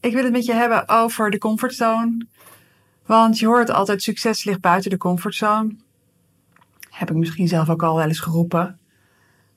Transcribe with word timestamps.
Ik 0.00 0.12
wil 0.12 0.22
het 0.22 0.32
met 0.32 0.44
je 0.44 0.52
hebben 0.52 0.88
over 0.88 1.30
de 1.30 1.38
comfortzone. 1.38 2.26
Want 3.06 3.38
je 3.38 3.46
hoort 3.46 3.70
altijd 3.70 4.02
succes 4.02 4.44
ligt 4.44 4.60
buiten 4.60 4.90
de 4.90 4.96
comfortzone. 4.96 5.76
Heb 6.90 7.10
ik 7.10 7.16
misschien 7.16 7.48
zelf 7.48 7.68
ook 7.68 7.82
al 7.82 7.96
wel 7.96 8.06
eens 8.06 8.20
geroepen. 8.20 8.78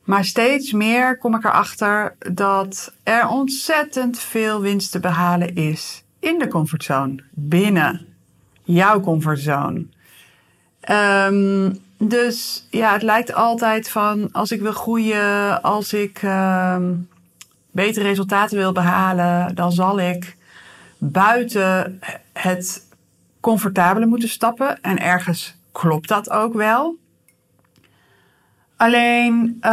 Maar 0.04 0.26
steeds 0.26 0.72
meer 0.72 1.18
kom 1.18 1.36
ik 1.36 1.44
erachter 1.44 2.16
dat 2.32 2.94
er 3.04 3.28
ontzettend 3.28 4.20
veel 4.20 4.62
winst 4.62 4.92
te 4.92 5.00
behalen 5.00 5.56
is 5.56 6.04
in 6.20 6.40
de 6.40 6.48
comfortzone. 6.48 7.24
Binnen 7.32 8.06
jouw 8.64 9.00
comfortzone. 9.00 9.86
Um, 10.90 11.78
dus 11.98 12.68
ja, 12.70 12.94
het 12.94 13.02
lijkt 13.02 13.34
altijd 13.34 13.90
van 13.90 14.32
als 14.32 14.52
ik 14.52 14.62
wil 14.62 14.72
groeien, 14.72 15.62
als 15.62 15.94
ik 15.94 16.22
um, 16.22 17.10
betere 17.72 18.06
resultaten 18.06 18.58
wil 18.58 18.72
behalen, 18.72 19.56
dan 19.56 19.72
zal 19.72 20.00
ik 20.00 20.38
buiten 21.04 22.00
het 22.34 22.88
comfortabele 23.40 24.06
moeten 24.06 24.30
stappen. 24.30 24.82
En 24.82 25.00
ergens 25.00 25.56
klopt 25.72 26.08
dat 26.08 26.30
ook 26.30 26.54
wel. 26.54 26.96
Alleen, 28.76 29.58
uh, 29.62 29.72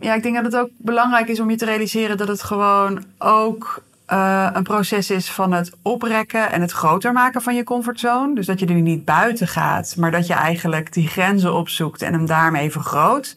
ja, 0.00 0.14
ik 0.14 0.22
denk 0.22 0.34
dat 0.34 0.44
het 0.44 0.56
ook 0.56 0.70
belangrijk 0.76 1.28
is 1.28 1.40
om 1.40 1.50
je 1.50 1.56
te 1.56 1.64
realiseren 1.64 2.16
dat 2.16 2.28
het 2.28 2.42
gewoon 2.42 3.04
ook 3.18 3.82
uh, 4.08 4.48
een 4.52 4.62
proces 4.62 5.10
is 5.10 5.30
van 5.30 5.52
het 5.52 5.72
oprekken 5.82 6.50
en 6.52 6.60
het 6.60 6.72
groter 6.72 7.12
maken 7.12 7.42
van 7.42 7.54
je 7.54 7.64
comfortzone. 7.64 8.34
Dus 8.34 8.46
dat 8.46 8.60
je 8.60 8.66
er 8.66 8.74
niet 8.74 9.04
buiten 9.04 9.48
gaat, 9.48 9.94
maar 9.96 10.10
dat 10.10 10.26
je 10.26 10.34
eigenlijk 10.34 10.92
die 10.92 11.08
grenzen 11.08 11.54
opzoekt 11.54 12.02
en 12.02 12.12
hem 12.12 12.26
daarmee 12.26 12.70
vergroot. 12.70 13.36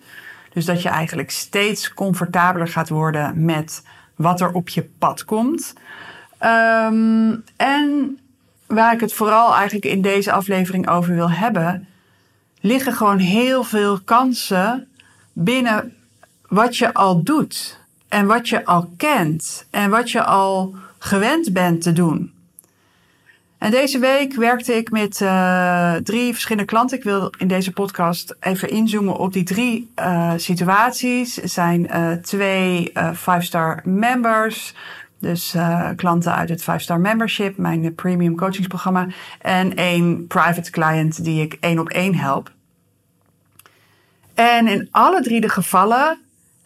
Dus 0.53 0.66
dat 0.66 0.81
je 0.81 0.90
eigenlijk 0.90 1.31
steeds 1.31 1.94
comfortabeler 1.94 2.68
gaat 2.68 2.90
worden 2.90 3.45
met 3.45 3.84
wat 4.16 4.42
er 4.42 4.52
op 4.52 4.70
je 4.70 4.84
pad 4.84 5.25
komt. 5.25 5.73
Um, 6.46 7.44
en 7.56 8.20
waar 8.66 8.94
ik 8.94 9.00
het 9.00 9.14
vooral 9.14 9.54
eigenlijk 9.54 9.86
in 9.86 10.02
deze 10.02 10.32
aflevering 10.32 10.90
over 10.90 11.16
wil 11.16 11.32
hebben, 11.32 11.88
liggen 12.62 12.94
gewoon 12.94 13.18
heel 13.18 13.64
veel 13.64 14.00
kansen 14.00 14.88
binnen 15.34 15.94
wat 16.48 16.78
je 16.78 16.94
al 16.94 17.24
doet 17.24 17.80
en 18.08 18.26
wat 18.26 18.50
je 18.50 18.66
al 18.66 18.90
kent 18.98 19.68
en 19.70 19.90
wat 19.90 20.12
je 20.12 20.24
al 20.24 20.76
gewend 20.98 21.54
bent 21.54 21.82
te 21.82 21.94
doen. 21.94 22.34
En 23.58 23.72
deze 23.72 24.00
week 24.00 24.34
werkte 24.34 24.74
ik 24.74 24.92
met 24.92 25.20
uh, 25.20 25.94
drie 25.94 26.32
verschillende 26.32 26.68
klanten. 26.68 26.98
Ik 26.98 27.04
wil 27.04 27.34
in 27.38 27.48
deze 27.48 27.72
podcast 27.72 28.36
even 28.40 28.70
inzoomen 28.70 29.18
op 29.18 29.34
die 29.34 29.44
drie 29.44 29.92
uh, 30.00 30.34
situaties. 30.36 31.36
Het 31.36 31.52
zijn 31.52 31.88
uh, 31.96 32.12
twee 32.12 32.92
5-star 33.14 33.82
members. 33.84 34.74
Dus 35.26 35.56
klanten 35.95 36.36
uit 36.36 36.50
het 36.50 36.62
5-star 36.62 37.00
membership, 37.00 37.58
mijn 37.58 37.95
premium 37.95 38.36
coachingsprogramma. 38.36 39.08
En 39.42 39.76
één 39.76 40.28
private 40.28 40.72
client 40.72 41.23
die 41.23 41.42
ik 41.42 41.58
één 41.59 41.80
op 41.80 41.90
één 41.90 42.16
help. 42.16 42.52
En 44.34 44.68
in 44.68 44.88
alle 44.91 45.22
drie 45.22 45.41
de 45.41 45.50
gevallen, 45.50 46.19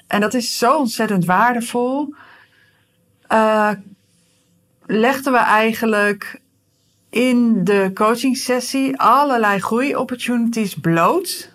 en 0.07 0.21
dat 0.21 0.33
is 0.33 0.57
zo 0.57 0.77
ontzettend 0.77 1.25
waardevol, 1.25 2.13
legden 4.85 5.31
we 5.31 5.37
eigenlijk 5.37 6.41
in 7.09 7.63
de 7.63 7.91
coaching 7.93 8.37
sessie 8.37 8.99
allerlei 8.99 9.59
groei-opportunities 9.59 10.75
bloot. 10.75 11.51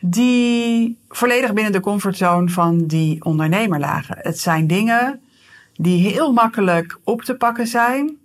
Die 0.00 0.98
volledig 1.08 1.52
binnen 1.52 1.72
de 1.72 1.80
comfortzone 1.80 2.48
van 2.48 2.86
die 2.86 3.24
ondernemer 3.24 3.78
lagen. 3.78 4.16
Het 4.20 4.38
zijn 4.38 4.66
dingen 4.66 5.20
die 5.76 6.08
heel 6.08 6.32
makkelijk 6.32 6.98
op 7.04 7.22
te 7.22 7.36
pakken 7.36 7.66
zijn. 7.66 8.18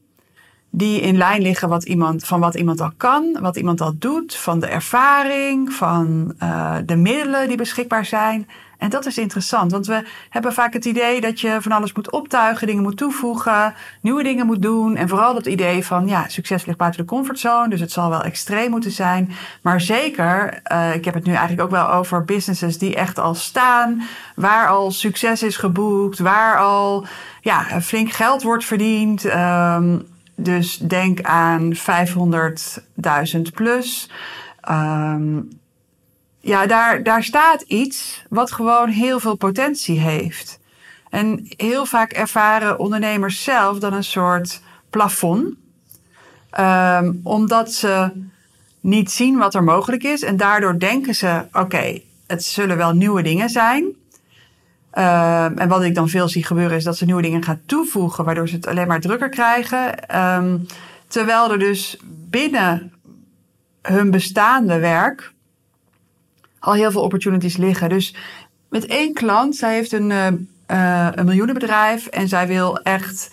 Die 0.74 1.02
in 1.02 1.18
lijn 1.18 1.42
liggen 1.42 1.70
wat 1.70 1.84
iemand, 1.84 2.24
van 2.24 2.40
wat 2.40 2.56
iemand 2.56 2.82
al 2.82 2.92
kan, 2.98 3.38
wat 3.42 3.56
iemand 3.56 3.82
al 3.82 3.94
doet, 3.98 4.36
van 4.36 4.60
de 4.60 4.68
ervaring, 4.68 5.74
van 5.74 6.34
uh, 6.44 6.76
de 6.86 6.96
middelen 6.96 7.48
die 7.48 7.58
beschikbaar 7.58 8.06
zijn. 8.06 8.48
En 8.78 8.90
dat 8.90 9.06
is 9.06 9.18
interessant, 9.18 9.72
want 9.72 9.86
we 9.86 10.04
hebben 10.30 10.54
vaak 10.54 10.74
het 10.74 10.86
idee 10.86 11.22
dat 11.22 11.40
je 11.40 11.58
van 11.60 11.72
alles 11.72 11.94
moet 11.94 12.12
optuigen, 12.12 12.68
dingen 12.68 12.84
moet 12.84 12.98
toevoegen, 12.98 13.74
nieuwe 14.02 14.24
dingen 14.24 14.46
moet 14.46 14.62
doen. 14.62 14.96
En 14.96 15.10
vooral 15.10 15.34
dat 15.34 15.46
idee 15.46 15.86
van, 15.86 16.08
ja, 16.08 16.28
succes 16.28 16.66
ligt 16.66 16.78
buiten 16.78 17.02
de 17.02 17.08
comfortzone, 17.08 17.70
dus 17.70 17.80
het 17.80 17.92
zal 17.92 18.10
wel 18.10 18.24
extreem 18.24 18.70
moeten 18.70 18.92
zijn. 18.92 19.32
Maar 19.62 19.82
zeker, 19.82 20.62
uh, 20.72 20.96
ik 20.96 21.06
heb 21.06 21.14
het 21.14 21.26
nu 21.26 21.32
eigenlijk 21.32 21.62
ook 21.62 21.72
wel 21.72 21.92
over 21.92 22.26
businesses 22.26 22.78
die 22.78 22.96
echt 22.96 23.20
al 23.20 23.36
staan, 23.36 24.02
waar 24.36 24.68
al 24.68 24.92
succes 24.92 25.44
is 25.44 25.58
geboekt, 25.58 26.20
waar 26.20 26.58
al 26.58 27.06
ja, 27.42 27.82
flink 27.82 28.12
geld 28.12 28.44
wordt 28.44 28.66
verdiend. 28.66 29.26
Um, 29.26 30.10
dus 30.44 30.78
denk 30.78 31.22
aan 31.22 31.74
500.000 31.76 33.42
plus. 33.54 34.10
Um, 34.70 35.50
ja, 36.40 36.66
daar, 36.66 37.04
daar 37.04 37.24
staat 37.24 37.62
iets 37.62 38.24
wat 38.30 38.52
gewoon 38.52 38.90
heel 38.90 39.20
veel 39.20 39.36
potentie 39.36 40.00
heeft. 40.00 40.60
En 41.10 41.46
heel 41.58 41.86
vaak 41.86 42.12
ervaren 42.12 42.80
ondernemers 42.80 43.44
zelf 43.44 43.80
dan 43.80 43.94
een 43.94 44.04
soort 44.04 44.62
plafond. 44.90 45.56
Um, 46.60 47.20
omdat 47.24 47.74
ze 47.74 48.12
niet 48.80 49.12
zien 49.12 49.38
wat 49.38 49.56
er 49.56 49.64
mogelijk 49.64 50.04
is. 50.04 50.22
En 50.22 50.38
daardoor 50.38 50.80
denken 50.80 51.16
ze: 51.16 51.46
oké, 51.52 52.02
het 52.28 52.44
zullen 52.44 52.78
wel 52.78 52.94
nieuwe 52.94 53.22
dingen 53.22 53.50
zijn. 53.50 53.96
Um, 54.98 55.58
en 55.58 55.68
wat 55.68 55.84
ik 55.84 55.96
dan 55.96 56.10
veel 56.10 56.28
zie 56.28 56.46
gebeuren 56.46 56.78
is 56.78 56.84
dat 56.84 56.98
ze 56.98 57.06
nieuwe 57.06 57.22
dingen 57.22 57.44
gaan 57.44 57.62
toevoegen, 57.66 58.26
waardoor 58.26 58.48
ze 58.48 58.56
het 58.56 58.68
alleen 58.68 58.88
maar 58.88 59.00
drukker 59.00 59.30
krijgen. 59.30 60.18
Um, 60.20 60.66
terwijl 61.08 61.52
er 61.52 61.60
dus 61.60 61.98
binnen 62.30 62.94
hun 63.82 64.12
bestaande 64.12 64.80
werk 64.80 65.34
al 66.60 66.74
heel 66.74 66.92
veel 66.92 67.02
opportunities 67.02 67.58
liggen. 67.58 67.90
Dus 67.90 68.16
met 68.70 68.86
één 68.86 69.14
klant, 69.14 69.56
zij 69.56 69.74
heeft 69.74 69.92
een, 69.92 70.10
uh, 70.10 71.08
een 71.12 71.26
miljoenenbedrijf 71.26 72.08
en 72.08 72.28
zij 72.28 72.48
wil 72.48 72.78
echt 72.78 73.30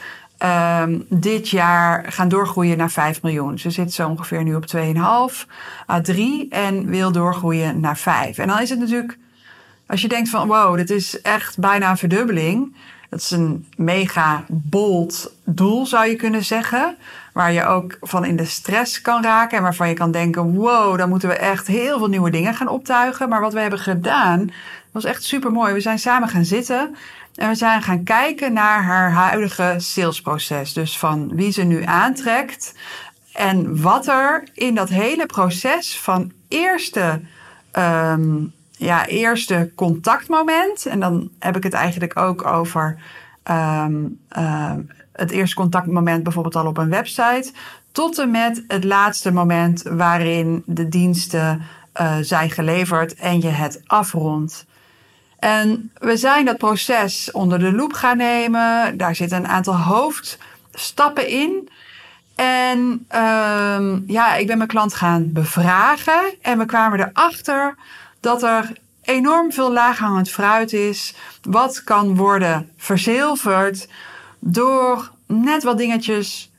um, 0.82 1.06
dit 1.08 1.48
jaar 1.48 2.12
gaan 2.12 2.28
doorgroeien 2.28 2.78
naar 2.78 2.90
5 2.90 3.22
miljoen. 3.22 3.58
Ze 3.58 3.70
zit 3.70 3.92
zo 3.92 4.08
ongeveer 4.08 4.42
nu 4.42 4.54
op 4.54 4.64
2,5 4.76 5.46
à 5.90 6.00
3 6.00 6.48
en 6.50 6.86
wil 6.86 7.12
doorgroeien 7.12 7.80
naar 7.80 7.98
5. 7.98 8.38
En 8.38 8.48
dan 8.48 8.60
is 8.60 8.70
het 8.70 8.78
natuurlijk, 8.78 9.18
als 9.88 10.00
je 10.00 10.08
denkt 10.08 10.28
van 10.28 10.48
wow, 10.48 10.76
dit 10.76 10.90
is 10.90 11.20
echt 11.20 11.58
bijna 11.58 11.90
een 11.90 11.96
verdubbeling. 11.96 12.74
Dat 13.10 13.20
is 13.20 13.30
een 13.30 13.66
mega 13.76 14.44
bold 14.48 15.32
doel, 15.44 15.86
zou 15.86 16.06
je 16.06 16.16
kunnen 16.16 16.44
zeggen. 16.44 16.96
Waar 17.32 17.52
je 17.52 17.64
ook 17.64 17.96
van 18.00 18.24
in 18.24 18.36
de 18.36 18.44
stress 18.44 19.00
kan 19.00 19.22
raken. 19.22 19.56
En 19.56 19.62
waarvan 19.62 19.88
je 19.88 19.94
kan 19.94 20.10
denken: 20.10 20.54
wow, 20.54 20.98
dan 20.98 21.08
moeten 21.08 21.28
we 21.28 21.34
echt 21.34 21.66
heel 21.66 21.98
veel 21.98 22.08
nieuwe 22.08 22.30
dingen 22.30 22.54
gaan 22.54 22.68
optuigen. 22.68 23.28
Maar 23.28 23.40
wat 23.40 23.52
we 23.52 23.60
hebben 23.60 23.78
gedaan, 23.78 24.50
was 24.90 25.04
echt 25.04 25.22
super 25.22 25.52
mooi. 25.52 25.72
We 25.72 25.80
zijn 25.80 25.98
samen 25.98 26.28
gaan 26.28 26.44
zitten. 26.44 26.96
En 27.34 27.48
we 27.48 27.54
zijn 27.54 27.82
gaan 27.82 28.04
kijken 28.04 28.52
naar 28.52 28.82
haar 28.82 29.12
huidige 29.12 29.74
salesproces. 29.76 30.72
Dus 30.72 30.98
van 30.98 31.34
wie 31.34 31.52
ze 31.52 31.62
nu 31.62 31.84
aantrekt. 31.84 32.74
En 33.32 33.82
wat 33.82 34.06
er 34.06 34.48
in 34.54 34.74
dat 34.74 34.88
hele 34.88 35.26
proces 35.26 35.98
van 35.98 36.32
eerste. 36.48 37.20
Um, 37.72 38.52
ja, 38.78 39.06
eerste 39.06 39.70
contactmoment. 39.74 40.86
En 40.86 41.00
dan 41.00 41.30
heb 41.38 41.56
ik 41.56 41.62
het 41.62 41.72
eigenlijk 41.72 42.18
ook 42.18 42.46
over 42.46 42.98
um, 43.50 44.20
uh, 44.38 44.72
het 45.12 45.30
eerste 45.30 45.56
contactmoment 45.56 46.22
bijvoorbeeld 46.22 46.56
al 46.56 46.66
op 46.66 46.78
een 46.78 46.90
website. 46.90 47.52
Tot 47.92 48.18
en 48.18 48.30
met 48.30 48.64
het 48.68 48.84
laatste 48.84 49.32
moment 49.32 49.82
waarin 49.82 50.62
de 50.66 50.88
diensten 50.88 51.62
uh, 52.00 52.16
zijn 52.20 52.50
geleverd 52.50 53.14
en 53.14 53.40
je 53.40 53.48
het 53.48 53.82
afrondt. 53.86 54.66
En 55.38 55.90
we 55.98 56.16
zijn 56.16 56.44
dat 56.44 56.58
proces 56.58 57.30
onder 57.30 57.58
de 57.58 57.72
loep 57.72 57.92
gaan 57.92 58.16
nemen. 58.16 58.96
Daar 58.96 59.14
zitten 59.14 59.38
een 59.38 59.48
aantal 59.48 59.76
hoofdstappen 59.76 61.28
in. 61.28 61.68
En 62.34 63.06
um, 63.16 64.04
ja, 64.06 64.34
ik 64.34 64.46
ben 64.46 64.56
mijn 64.56 64.68
klant 64.68 64.94
gaan 64.94 65.32
bevragen. 65.32 66.34
En 66.42 66.58
we 66.58 66.64
kwamen 66.64 67.00
erachter 67.00 67.74
dat 68.20 68.42
er 68.42 68.72
enorm 69.02 69.52
veel 69.52 69.72
laaghangend 69.72 70.30
fruit 70.30 70.72
is. 70.72 71.14
Wat 71.42 71.84
kan 71.84 72.16
worden 72.16 72.70
verzilverd 72.76 73.88
door 74.38 75.10
net 75.26 75.62
wat 75.62 75.78
dingetjes 75.78 76.50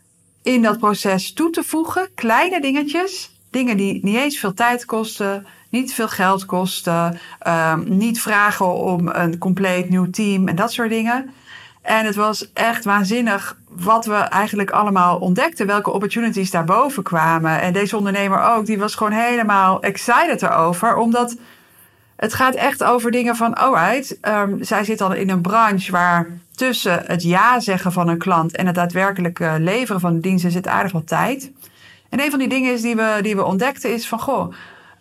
in 0.44 0.61
dat 0.61 0.79
proces 0.79 1.33
toe 1.33 1.50
te 1.50 1.63
voegen. 1.63 2.07
Kleine 2.15 2.61
dingetjes. 2.61 3.38
Dingen 3.50 3.77
die 3.77 4.00
niet 4.03 4.15
eens 4.15 4.38
veel 4.38 4.53
tijd 4.53 4.85
kosten, 4.85 5.45
niet 5.69 5.94
veel 5.94 6.07
geld 6.07 6.45
kosten, 6.45 7.19
um, 7.47 7.97
niet 7.97 8.21
vragen 8.21 8.73
om 8.73 9.07
een 9.07 9.38
compleet 9.38 9.89
nieuw 9.89 10.09
team 10.09 10.47
en 10.47 10.56
dat 10.56 10.71
soort 10.71 10.89
dingen. 10.89 11.33
En 11.81 12.06
het 12.06 12.15
was 12.15 12.53
echt 12.53 12.83
waanzinnig 12.83 13.58
wat 13.69 14.06
we 14.06 14.16
eigenlijk 14.16 14.71
allemaal 14.71 15.18
ontdekten, 15.18 15.68
welke 15.68 15.92
opportunities 15.92 16.51
daarboven 16.51 17.04
kwamen. 17.04 17.62
En 17.62 17.74
deze 17.74 17.98
ondernemer 17.98 18.42
ook, 18.42 18.66
die 18.66 18.80
was 18.80 18.95
gewoon 18.95 19.13
helemaal 19.13 19.81
excited 19.81 20.42
erover, 20.42 20.95
omdat 20.95 21.36
het 22.16 22.33
gaat 22.33 22.56
echt 22.56 22.83
over 22.83 23.12
dingen 23.12 23.36
van, 23.36 23.54
alright, 23.56 24.18
um, 24.21 24.63
zij 24.63 24.83
zit 24.83 24.98
dan 24.98 25.16
in 25.16 25.30
een 25.30 25.42
branche 25.42 25.92
waar 25.92 26.27
tussen 26.56 27.04
het 27.06 27.24
ja 27.24 27.60
zeggen 27.60 27.92
van 27.92 28.07
een 28.07 28.18
klant 28.18 28.56
en 28.56 28.66
het 28.66 28.75
daadwerkelijk 28.75 29.39
leveren 29.57 30.01
van 30.01 30.13
de 30.13 30.19
diensten 30.19 30.51
zit 30.51 30.68
aardig 30.68 30.92
wat 30.92 31.07
tijd. 31.07 31.51
En 32.10 32.19
een 32.19 32.30
van 32.30 32.39
die 32.39 32.50
dingen 32.50 32.74
is 32.74 32.81
die 32.81 32.95
we, 32.95 33.19
die 33.21 33.36
we 33.36 33.44
ontdekten 33.44 33.94
is 33.94 34.07
van, 34.07 34.19
goh, 34.19 34.54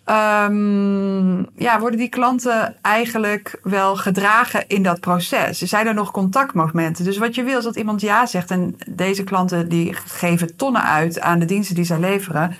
um, 0.09 1.47
ja, 1.55 1.79
worden 1.79 1.99
die 1.99 2.09
klanten 2.09 2.75
eigenlijk 2.81 3.59
wel 3.63 3.95
gedragen 3.95 4.67
in 4.67 4.83
dat 4.83 4.99
proces? 4.99 5.57
Zijn 5.57 5.87
er 5.87 5.93
nog 5.93 6.11
contactmomenten? 6.11 7.05
Dus 7.05 7.17
wat 7.17 7.35
je 7.35 7.43
wil 7.43 7.57
is 7.57 7.63
dat 7.63 7.75
iemand 7.75 8.01
ja 8.01 8.25
zegt 8.25 8.51
en 8.51 8.77
deze 8.87 9.23
klanten 9.23 9.69
die 9.69 9.93
geven 9.93 10.55
tonnen 10.55 10.83
uit 10.83 11.19
aan 11.19 11.39
de 11.39 11.45
diensten 11.45 11.75
die 11.75 11.83
zij 11.83 11.99
leveren. 11.99 12.55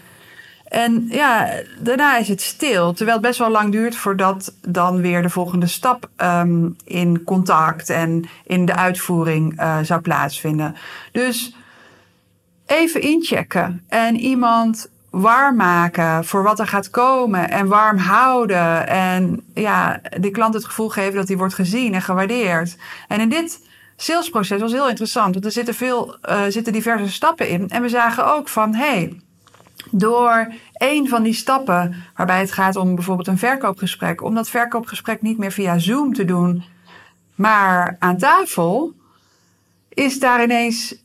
En 0.70 1.06
ja, 1.10 1.50
daarna 1.80 2.18
is 2.18 2.28
het 2.28 2.42
stil. 2.42 2.94
Terwijl 2.94 3.18
het 3.18 3.28
best 3.28 3.40
wel 3.40 3.50
lang 3.50 3.72
duurt 3.72 3.96
voordat 3.96 4.54
dan 4.62 5.02
weer 5.02 5.22
de 5.22 5.30
volgende 5.30 5.68
stap 5.68 6.10
um, 6.18 6.76
in 6.84 7.24
contact 7.24 7.90
en 7.90 8.30
in 8.44 8.66
de 8.66 8.76
uitvoering 8.76 9.62
uh, 9.62 9.78
zou 9.82 10.02
plaatsvinden. 10.02 10.76
Dus 11.12 11.56
even 12.66 13.02
inchecken 13.02 13.84
en 13.88 14.16
iemand 14.16 14.90
warm 15.10 15.56
maken 15.56 16.26
voor 16.26 16.44
wat 16.44 16.60
er 16.60 16.68
gaat 16.68 16.90
komen 16.90 17.50
en 17.50 17.68
warm 17.68 17.98
houden. 17.98 18.88
En 18.88 19.44
ja, 19.54 20.02
die 20.20 20.32
klant 20.32 20.54
het 20.54 20.66
gevoel 20.66 20.90
geven 20.90 21.16
dat 21.16 21.28
hij 21.28 21.38
wordt 21.38 21.54
gezien 21.54 21.94
en 21.94 22.02
gewaardeerd. 22.02 22.78
En 23.08 23.20
in 23.20 23.30
dit 23.30 23.68
salesproces 23.96 24.62
was 24.62 24.72
heel 24.72 24.90
interessant, 24.90 25.34
want 25.34 25.46
er 25.46 25.52
zitten, 25.52 25.74
veel, 25.74 26.18
uh, 26.30 26.42
zitten 26.48 26.74
diverse 26.74 27.12
stappen 27.12 27.50
in. 27.50 27.70
En 27.70 27.82
we 27.82 27.90
zagen 27.90 28.34
ook 28.34 28.48
van, 28.48 28.74
hey, 28.74 29.22
door 29.92 30.54
een 30.74 31.08
van 31.08 31.24
die 31.24 31.34
stappen, 31.34 31.96
waarbij 32.16 32.40
het 32.40 32.52
gaat 32.52 32.76
om 32.76 32.96
bijvoorbeeld 32.96 33.28
een 33.28 33.38
verkoopgesprek, 33.38 34.24
om 34.24 34.36
dat 34.36 34.50
verkoopgesprek 34.50 35.22
niet 35.22 35.38
meer 35.38 35.52
via 35.52 35.78
Zoom 35.78 36.14
te 36.14 36.26
doen, 36.26 36.64
maar 37.36 37.96
aan 38.00 38.18
tafel, 38.18 38.94
is 39.90 40.20
daar 40.20 40.44
ineens 40.44 40.96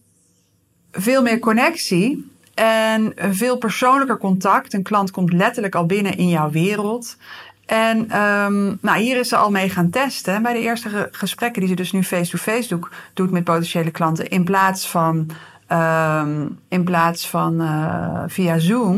veel 0.93 1.23
meer 1.23 1.39
connectie 1.39 2.33
en 2.55 3.13
veel 3.17 3.57
persoonlijker 3.57 4.19
contact. 4.19 4.73
Een 4.73 4.83
klant 4.83 5.11
komt 5.11 5.33
letterlijk 5.33 5.75
al 5.75 5.87
binnen 5.87 6.17
in 6.17 6.29
jouw 6.29 6.51
wereld. 6.51 7.17
En 7.67 8.21
um, 8.21 8.79
nou, 8.81 8.99
hier 8.99 9.17
is 9.17 9.29
ze 9.29 9.37
al 9.37 9.51
mee 9.51 9.69
gaan 9.69 9.91
testen. 9.91 10.43
Bij 10.43 10.53
de 10.53 10.61
eerste 10.61 11.09
gesprekken 11.11 11.61
die 11.61 11.71
ze 11.71 11.77
dus 11.77 11.93
nu 11.93 12.05
face-to-face 12.05 12.79
doet, 13.15 13.31
met 13.31 13.45
potentiële 13.45 13.91
klanten, 13.91 14.29
in 14.29 14.45
plaats 14.45 14.89
van, 14.89 15.31
um, 15.69 16.59
in 16.69 16.85
plaats 16.85 17.29
van 17.29 17.63
uh, 17.63 18.23
via 18.27 18.59
Zoom, 18.59 18.95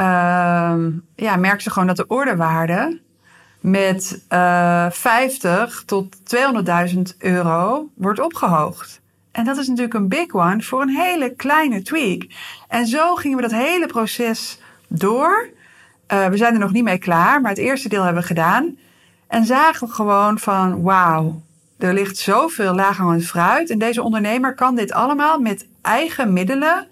um, 0.00 1.04
ja, 1.14 1.36
merkt 1.36 1.62
ze 1.62 1.70
gewoon 1.70 1.86
dat 1.86 1.96
de 1.96 2.06
ordewaarde 2.06 3.00
met 3.60 4.24
uh, 4.32 4.90
50 4.90 5.82
tot 5.86 6.16
200.000 6.94 7.00
euro 7.18 7.88
wordt 7.94 8.20
opgehoogd. 8.20 9.00
En 9.36 9.44
dat 9.44 9.56
is 9.56 9.68
natuurlijk 9.68 9.94
een 9.94 10.08
big 10.08 10.34
one 10.34 10.62
voor 10.62 10.82
een 10.82 10.96
hele 10.96 11.34
kleine 11.34 11.82
tweak. 11.82 12.26
En 12.68 12.86
zo 12.86 13.14
gingen 13.14 13.36
we 13.36 13.42
dat 13.42 13.52
hele 13.52 13.86
proces 13.86 14.58
door. 14.88 15.48
Uh, 16.12 16.26
we 16.26 16.36
zijn 16.36 16.52
er 16.52 16.58
nog 16.58 16.72
niet 16.72 16.84
mee 16.84 16.98
klaar, 16.98 17.40
maar 17.40 17.50
het 17.50 17.60
eerste 17.60 17.88
deel 17.88 18.02
hebben 18.02 18.22
we 18.22 18.28
gedaan. 18.28 18.76
En 19.26 19.44
zagen 19.44 19.86
we 19.86 19.94
gewoon 19.94 20.38
van, 20.38 20.82
wauw, 20.82 21.40
er 21.78 21.94
ligt 21.94 22.16
zoveel 22.16 22.74
laaghangend 22.74 23.26
fruit. 23.26 23.70
En 23.70 23.78
deze 23.78 24.02
ondernemer 24.02 24.54
kan 24.54 24.74
dit 24.74 24.92
allemaal 24.92 25.38
met 25.38 25.66
eigen 25.82 26.32
middelen 26.32 26.86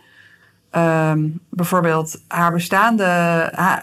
Um, 0.76 1.40
bijvoorbeeld 1.50 2.20
haar 2.28 2.52
bestaande, 2.52 3.04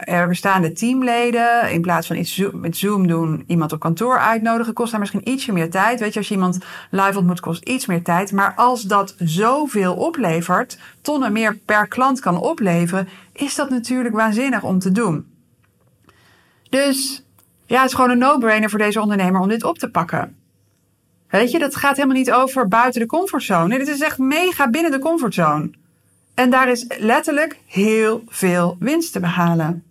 haar 0.05 0.27
bestaande 0.27 0.71
teamleden, 0.71 1.71
in 1.71 1.81
plaats 1.81 2.07
van 2.07 2.15
iets 2.15 2.43
met 2.53 2.77
Zoom 2.77 3.07
doen, 3.07 3.43
iemand 3.47 3.71
op 3.71 3.79
kantoor 3.79 4.17
uitnodigen, 4.17 4.73
kost 4.73 4.91
haar 4.91 4.99
misschien 4.99 5.29
ietsje 5.29 5.51
meer 5.53 5.69
tijd. 5.69 5.99
Weet 5.99 6.13
je, 6.13 6.19
als 6.19 6.27
je 6.27 6.33
iemand 6.33 6.59
live 6.89 7.17
ontmoet, 7.17 7.39
kost 7.39 7.63
iets 7.63 7.85
meer 7.85 8.03
tijd. 8.03 8.31
Maar 8.31 8.53
als 8.55 8.81
dat 8.81 9.15
zoveel 9.17 9.93
oplevert, 9.93 10.79
tonnen 11.01 11.31
meer 11.31 11.57
per 11.57 11.87
klant 11.87 12.19
kan 12.19 12.37
opleveren, 12.37 13.07
is 13.33 13.55
dat 13.55 13.69
natuurlijk 13.69 14.15
waanzinnig 14.15 14.63
om 14.63 14.79
te 14.79 14.91
doen. 14.91 15.25
Dus 16.69 17.25
ja, 17.65 17.81
het 17.81 17.89
is 17.89 17.95
gewoon 17.95 18.11
een 18.11 18.17
no-brainer 18.17 18.69
voor 18.69 18.79
deze 18.79 19.01
ondernemer 19.01 19.41
om 19.41 19.47
dit 19.47 19.63
op 19.63 19.77
te 19.77 19.89
pakken. 19.89 20.35
Weet 21.29 21.51
je, 21.51 21.59
dat 21.59 21.75
gaat 21.75 21.95
helemaal 21.95 22.17
niet 22.17 22.31
over 22.31 22.67
buiten 22.67 23.01
de 23.01 23.07
comfortzone. 23.07 23.77
Dit 23.77 23.87
is 23.87 24.01
echt 24.01 24.17
mega 24.17 24.69
binnen 24.69 24.91
de 24.91 24.99
comfortzone. 24.99 25.79
En 26.41 26.49
daar 26.49 26.69
is 26.69 26.85
letterlijk 26.97 27.59
heel 27.65 28.23
veel 28.27 28.75
winst 28.79 29.11
te 29.11 29.19
behalen. 29.19 29.83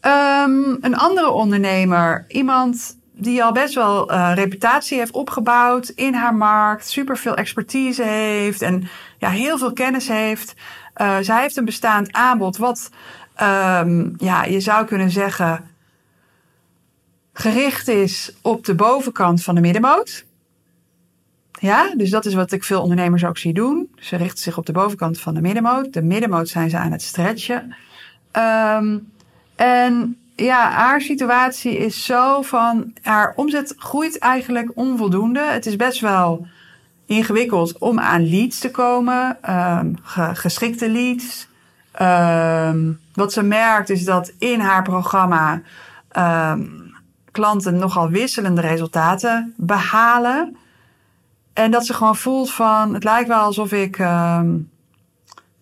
Um, 0.00 0.78
een 0.80 0.96
andere 0.96 1.30
ondernemer, 1.30 2.24
iemand 2.28 2.96
die 3.12 3.44
al 3.44 3.52
best 3.52 3.74
wel 3.74 4.12
uh, 4.12 4.32
reputatie 4.34 4.98
heeft 4.98 5.12
opgebouwd 5.12 5.88
in 5.88 6.14
haar 6.14 6.34
markt, 6.34 6.88
superveel 6.88 7.34
expertise 7.34 8.02
heeft 8.02 8.62
en 8.62 8.88
ja, 9.18 9.28
heel 9.28 9.58
veel 9.58 9.72
kennis 9.72 10.08
heeft. 10.08 10.54
Uh, 10.96 11.18
zij 11.20 11.40
heeft 11.40 11.56
een 11.56 11.64
bestaand 11.64 12.12
aanbod 12.12 12.56
wat, 12.56 12.90
um, 13.42 14.14
ja, 14.18 14.44
je 14.44 14.60
zou 14.60 14.86
kunnen 14.86 15.10
zeggen, 15.10 15.70
gericht 17.32 17.88
is 17.88 18.34
op 18.42 18.64
de 18.64 18.74
bovenkant 18.74 19.42
van 19.42 19.54
de 19.54 19.60
middenmoot. 19.60 20.24
Ja, 21.62 21.94
dus 21.96 22.10
dat 22.10 22.24
is 22.24 22.34
wat 22.34 22.52
ik 22.52 22.64
veel 22.64 22.82
ondernemers 22.82 23.24
ook 23.24 23.38
zie 23.38 23.52
doen. 23.52 23.90
Ze 23.96 24.16
richten 24.16 24.38
zich 24.38 24.58
op 24.58 24.66
de 24.66 24.72
bovenkant 24.72 25.20
van 25.20 25.34
de 25.34 25.40
middenmoot. 25.40 25.92
De 25.92 26.02
middenmoot 26.02 26.48
zijn 26.48 26.70
ze 26.70 26.76
aan 26.76 26.92
het 26.92 27.02
stretchen. 27.02 27.74
Um, 28.76 29.12
en 29.56 30.16
ja, 30.36 30.70
haar 30.70 31.00
situatie 31.00 31.76
is 31.76 32.04
zo 32.04 32.42
van 32.42 32.92
haar 33.02 33.32
omzet 33.36 33.74
groeit 33.76 34.18
eigenlijk 34.18 34.70
onvoldoende. 34.74 35.40
Het 35.40 35.66
is 35.66 35.76
best 35.76 36.00
wel 36.00 36.46
ingewikkeld 37.06 37.78
om 37.78 38.00
aan 38.00 38.28
leads 38.28 38.58
te 38.58 38.70
komen, 38.70 39.38
um, 39.50 39.96
geschikte 40.34 40.90
leads. 40.90 41.48
Um, 42.00 43.00
wat 43.14 43.32
ze 43.32 43.42
merkt 43.42 43.90
is 43.90 44.04
dat 44.04 44.32
in 44.38 44.60
haar 44.60 44.82
programma 44.82 45.60
klanten 47.30 47.76
nogal 47.76 48.08
wisselende 48.08 48.60
resultaten 48.60 49.54
behalen. 49.56 50.56
En 51.52 51.70
dat 51.70 51.86
ze 51.86 51.94
gewoon 51.94 52.16
voelt 52.16 52.52
van, 52.52 52.94
het 52.94 53.04
lijkt 53.04 53.28
wel 53.28 53.40
alsof 53.40 53.72
ik 53.72 53.98
uh, 53.98 54.40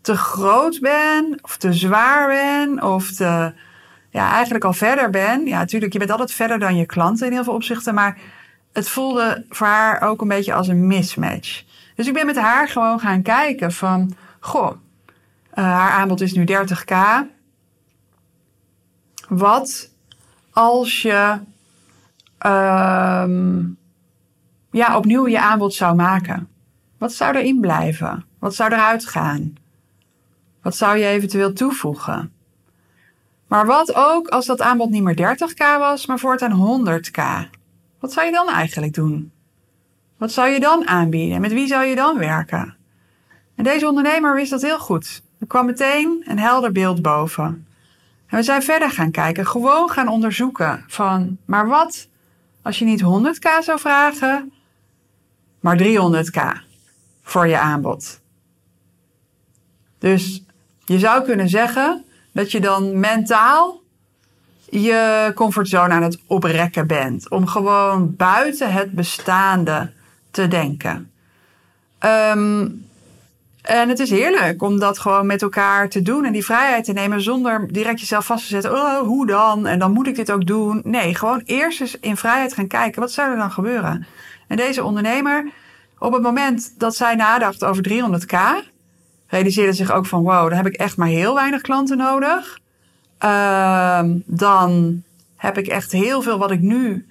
te 0.01 0.17
groot 0.17 0.81
ben, 0.81 1.39
of 1.43 1.57
te 1.57 1.73
zwaar 1.73 2.29
ben, 2.29 2.83
of 2.83 3.11
te, 3.11 3.53
ja, 4.11 4.31
eigenlijk 4.33 4.65
al 4.65 4.73
verder 4.73 5.11
ben. 5.11 5.47
Ja, 5.47 5.59
natuurlijk, 5.59 5.93
je 5.93 5.99
bent 5.99 6.11
altijd 6.11 6.33
verder 6.33 6.59
dan 6.59 6.77
je 6.77 6.87
klanten 6.87 7.27
in 7.27 7.33
heel 7.33 7.45
veel 7.45 7.55
opzichten, 7.55 7.95
maar 7.95 8.19
het 8.73 8.89
voelde 8.89 9.45
voor 9.49 9.67
haar 9.67 10.03
ook 10.03 10.21
een 10.21 10.29
beetje 10.29 10.55
als 10.55 10.69
een 10.69 10.87
mismatch. 10.87 11.65
Dus 11.95 12.07
ik 12.07 12.13
ben 12.13 12.27
met 12.27 12.37
haar 12.37 12.69
gewoon 12.69 13.01
gaan 13.01 13.23
kijken 13.23 13.73
van, 13.73 14.15
goh, 14.41 14.71
uh, 14.71 15.65
haar 15.65 15.91
aanbod 15.91 16.21
is 16.21 16.33
nu 16.33 16.45
30k. 16.49 16.95
Wat 19.29 19.91
als 20.51 21.03
je 21.03 21.39
um, 22.47 23.79
ja, 24.71 24.97
opnieuw 24.97 25.27
je 25.27 25.41
aanbod 25.41 25.75
zou 25.75 25.95
maken. 25.95 26.49
Wat 26.99 27.13
zou 27.13 27.37
erin 27.37 27.61
blijven? 27.61 28.25
Wat 28.39 28.55
zou 28.55 28.73
eruit 28.73 29.07
gaan? 29.07 29.55
Wat 30.63 30.77
zou 30.77 30.97
je 30.97 31.07
eventueel 31.07 31.53
toevoegen? 31.53 32.33
Maar 33.47 33.67
wat 33.67 33.95
ook 33.95 34.29
als 34.29 34.47
dat 34.47 34.61
aanbod 34.61 34.91
niet 34.91 35.03
meer 35.03 35.37
30k 35.37 35.79
was, 35.79 36.07
maar 36.07 36.19
voortaan 36.19 36.85
100k? 36.87 37.49
Wat 38.01 38.13
zou 38.13 38.27
je 38.27 38.33
dan 38.33 38.49
eigenlijk 38.49 38.95
doen? 38.95 39.33
Wat 40.17 40.33
zou 40.33 40.49
je 40.49 40.61
dan 40.61 40.89
aanbieden? 40.89 41.41
Met 41.41 41.53
wie 41.53 41.67
zou 41.67 41.85
je 41.85 41.95
dan 41.95 42.19
werken? 42.19 42.77
En 43.55 43.65
deze 43.65 43.89
ondernemer 43.89 44.35
wist 44.35 44.51
dat 44.51 44.63
heel 44.63 44.79
goed. 44.79 45.23
Er 45.39 45.47
kwam 45.47 45.67
meteen 45.67 46.23
een 46.25 46.39
helder 46.39 46.73
beeld 46.73 47.03
boven. 47.03 47.67
En 48.27 48.37
we 48.37 48.43
zijn 48.43 48.63
verder 48.63 48.91
gaan 48.91 49.11
kijken, 49.11 49.47
gewoon 49.47 49.91
gaan 49.91 50.09
onderzoeken 50.09 50.85
van, 50.87 51.37
maar 51.45 51.67
wat 51.67 52.09
als 52.63 52.79
je 52.79 52.85
niet 52.85 53.03
100k 53.03 53.65
zou 53.65 53.79
vragen, 53.79 54.53
maar 55.61 55.79
300k 55.79 56.41
voor 57.23 57.47
je 57.47 57.59
aanbod. 57.59 58.21
Dus 59.99 60.43
je 60.85 60.99
zou 60.99 61.25
kunnen 61.25 61.49
zeggen 61.49 62.05
dat 62.33 62.51
je 62.51 62.61
dan 62.61 63.01
mentaal 63.01 63.81
je 64.71 65.33
comfortzone 65.35 65.95
aan 65.95 66.03
het 66.03 66.19
oprekken 66.27 66.87
bent. 66.87 67.31
Om 67.31 67.47
gewoon 67.47 68.17
buiten 68.17 68.73
het 68.73 68.93
bestaande 68.93 69.91
te 70.31 70.49
denken. 70.49 71.11
Ehm, 71.99 72.69
en 73.63 73.89
het 73.89 73.99
is 73.99 74.11
heerlijk 74.11 74.63
om 74.63 74.79
dat 74.79 74.99
gewoon 74.99 75.27
met 75.27 75.43
elkaar 75.43 75.89
te 75.89 76.03
doen 76.03 76.25
en 76.25 76.33
die 76.33 76.45
vrijheid 76.45 76.85
te 76.85 76.93
nemen 76.93 77.23
zonder 77.23 77.73
direct 77.73 78.01
jezelf 78.01 78.27
vast 78.27 78.43
te 78.43 78.49
zetten. 78.49 78.73
Oh, 78.73 78.99
hoe 78.99 79.27
dan? 79.27 79.67
En 79.67 79.79
dan 79.79 79.93
moet 79.93 80.07
ik 80.07 80.17
dit 80.17 80.33
ook 80.33 80.47
doen. 80.47 80.81
Nee, 80.85 81.15
gewoon 81.15 81.43
eerst 81.45 81.81
eens 81.81 81.99
in 82.01 82.17
vrijheid 82.17 82.55
gaan 82.55 82.67
kijken. 82.67 83.01
Wat 83.01 83.13
zou 83.13 83.31
er 83.31 83.37
dan 83.37 83.51
gebeuren? 83.51 84.07
En 84.51 84.57
deze 84.57 84.85
ondernemer, 84.85 85.51
op 85.99 86.13
het 86.13 86.23
moment 86.23 86.75
dat 86.79 86.97
zij 86.97 87.15
nadacht 87.15 87.65
over 87.65 87.89
300k, 87.89 88.37
realiseerde 89.27 89.73
zich 89.73 89.93
ook 89.93 90.07
van 90.07 90.23
wow, 90.23 90.49
dan 90.49 90.57
heb 90.57 90.67
ik 90.67 90.75
echt 90.75 90.97
maar 90.97 91.09
heel 91.09 91.35
weinig 91.35 91.61
klanten 91.61 91.97
nodig. 91.97 92.59
Ehm, 93.19 94.19
dan 94.25 95.03
heb 95.37 95.59
ik 95.59 95.67
echt 95.67 95.93
heel 95.93 96.23
veel 96.23 96.39
wat 96.39 96.51
ik 96.51 96.61
nu 96.61 97.07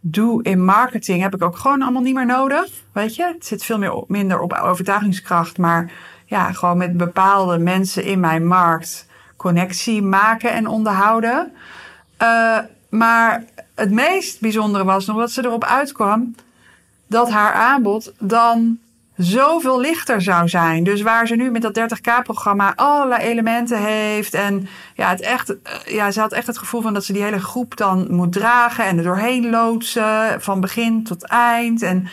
doe 0.00 0.42
in 0.42 0.64
marketing, 0.64 1.22
heb 1.22 1.34
ik 1.34 1.42
ook 1.42 1.56
gewoon 1.56 1.82
allemaal 1.82 2.02
niet 2.02 2.14
meer 2.14 2.26
nodig. 2.26 2.66
Weet 2.92 3.14
je, 3.14 3.24
het 3.24 3.46
zit 3.46 3.64
veel 3.64 3.78
meer 3.78 4.04
minder 4.06 4.40
op 4.40 4.52
overtuigingskracht, 4.52 5.58
maar 5.58 5.92
ja, 6.26 6.52
gewoon 6.52 6.76
met 6.76 6.96
bepaalde 6.96 7.58
mensen 7.58 8.04
in 8.04 8.20
mijn 8.20 8.46
markt 8.46 9.06
connectie 9.36 10.02
maken 10.02 10.52
en 10.52 10.66
onderhouden. 10.66 11.52
Uh, 12.22 12.58
maar 12.88 13.44
het 13.74 13.90
meest 13.90 14.40
bijzondere 14.40 14.84
was 14.84 15.06
nog 15.06 15.16
dat 15.16 15.30
ze 15.30 15.44
erop 15.44 15.64
uitkwam 15.64 16.34
dat 17.10 17.30
haar 17.30 17.52
aanbod 17.52 18.12
dan 18.18 18.78
zoveel 19.16 19.80
lichter 19.80 20.22
zou 20.22 20.48
zijn. 20.48 20.84
Dus 20.84 21.02
waar 21.02 21.26
ze 21.26 21.34
nu 21.34 21.50
met 21.50 21.62
dat 21.62 21.78
30k-programma 21.78 22.72
allerlei 22.76 23.22
elementen 23.22 23.78
heeft. 23.78 24.34
En 24.34 24.68
ja, 24.94 25.10
het 25.10 25.20
echt, 25.20 25.62
eh, 25.62 25.94
ja, 25.94 26.10
ze 26.10 26.20
had 26.20 26.32
echt 26.32 26.46
het 26.46 26.58
gevoel 26.58 26.80
van 26.80 26.94
dat 26.94 27.04
ze 27.04 27.12
die 27.12 27.22
hele 27.22 27.40
groep 27.40 27.76
dan 27.76 28.06
moet 28.14 28.32
dragen 28.32 28.84
en 28.84 28.98
er 28.98 29.04
doorheen 29.04 29.50
loodsen. 29.50 30.40
Van 30.40 30.60
begin 30.60 31.04
tot 31.04 31.22
eind. 31.26 31.82
En 31.82 32.08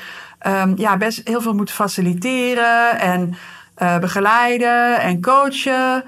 um, 0.48 0.74
ja, 0.78 0.98
best 0.98 1.22
heel 1.24 1.42
veel 1.42 1.54
moet 1.56 1.72
faciliteren 1.72 3.00
en 3.00 3.36
uh, 3.82 4.00
begeleiden 4.00 5.00
en 5.00 5.22
coachen. 5.22 6.04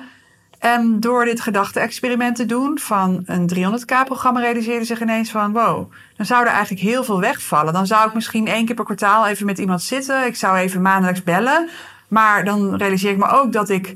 En 0.60 1.00
door 1.00 1.26
dit 1.26 1.42
gedachte-experiment 1.42 2.36
te 2.36 2.46
doen 2.46 2.80
van 2.80 3.24
een 3.26 3.50
300k-programma 3.56 4.40
realiseerde 4.40 4.86
zich 4.86 5.02
ineens 5.02 5.32
van 5.32 5.52
wow, 5.52 5.92
dan 6.16 6.26
zou 6.26 6.46
er 6.46 6.52
eigenlijk 6.52 6.82
heel 6.82 7.04
veel 7.04 7.20
wegvallen. 7.20 7.74
Dan 7.74 7.88
zou 7.88 8.08
ik 8.08 8.14
misschien 8.14 8.48
één 8.48 8.66
keer 8.66 8.76
per 8.76 8.86
kwartaal 8.86 9.28
even 9.28 9.46
met 9.46 9.58
iemand 9.58 9.82
zitten. 9.82 10.26
Ik 10.26 10.36
zou 10.36 10.58
even 10.58 10.82
maandelijks 10.82 11.24
bellen. 11.24 11.70
Maar 12.08 12.44
dan 12.44 12.76
realiseer 12.76 13.12
ik 13.12 13.18
me 13.18 13.28
ook 13.28 13.54
dat 13.54 13.70
ik 13.70 13.96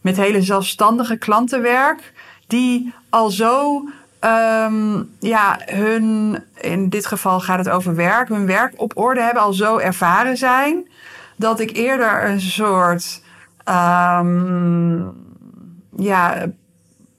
met 0.00 0.16
hele 0.16 0.42
zelfstandige 0.42 1.16
klanten 1.16 1.62
werk 1.62 2.12
die 2.46 2.94
al 3.10 3.30
zo 3.30 3.84
um, 4.20 5.10
ja, 5.20 5.58
hun, 5.64 6.38
in 6.60 6.88
dit 6.88 7.06
geval 7.06 7.40
gaat 7.40 7.58
het 7.58 7.68
over 7.68 7.94
werk, 7.94 8.28
hun 8.28 8.46
werk 8.46 8.72
op 8.76 8.96
orde 8.96 9.20
hebben, 9.20 9.42
al 9.42 9.52
zo 9.52 9.78
ervaren 9.78 10.36
zijn, 10.36 10.88
dat 11.36 11.60
ik 11.60 11.76
eerder 11.76 12.24
een 12.24 12.40
soort 12.40 13.22
um, 13.68 15.25
ja, 15.98 16.46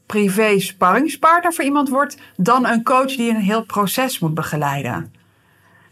privé 0.05 0.59
sparringspartner 0.59 1.53
voor 1.53 1.63
iemand 1.63 1.89
wordt 1.89 2.17
dan 2.35 2.67
een 2.67 2.83
coach 2.83 3.15
die 3.15 3.29
een 3.29 3.41
heel 3.41 3.65
proces 3.65 4.19
moet 4.19 4.33
begeleiden. 4.33 5.13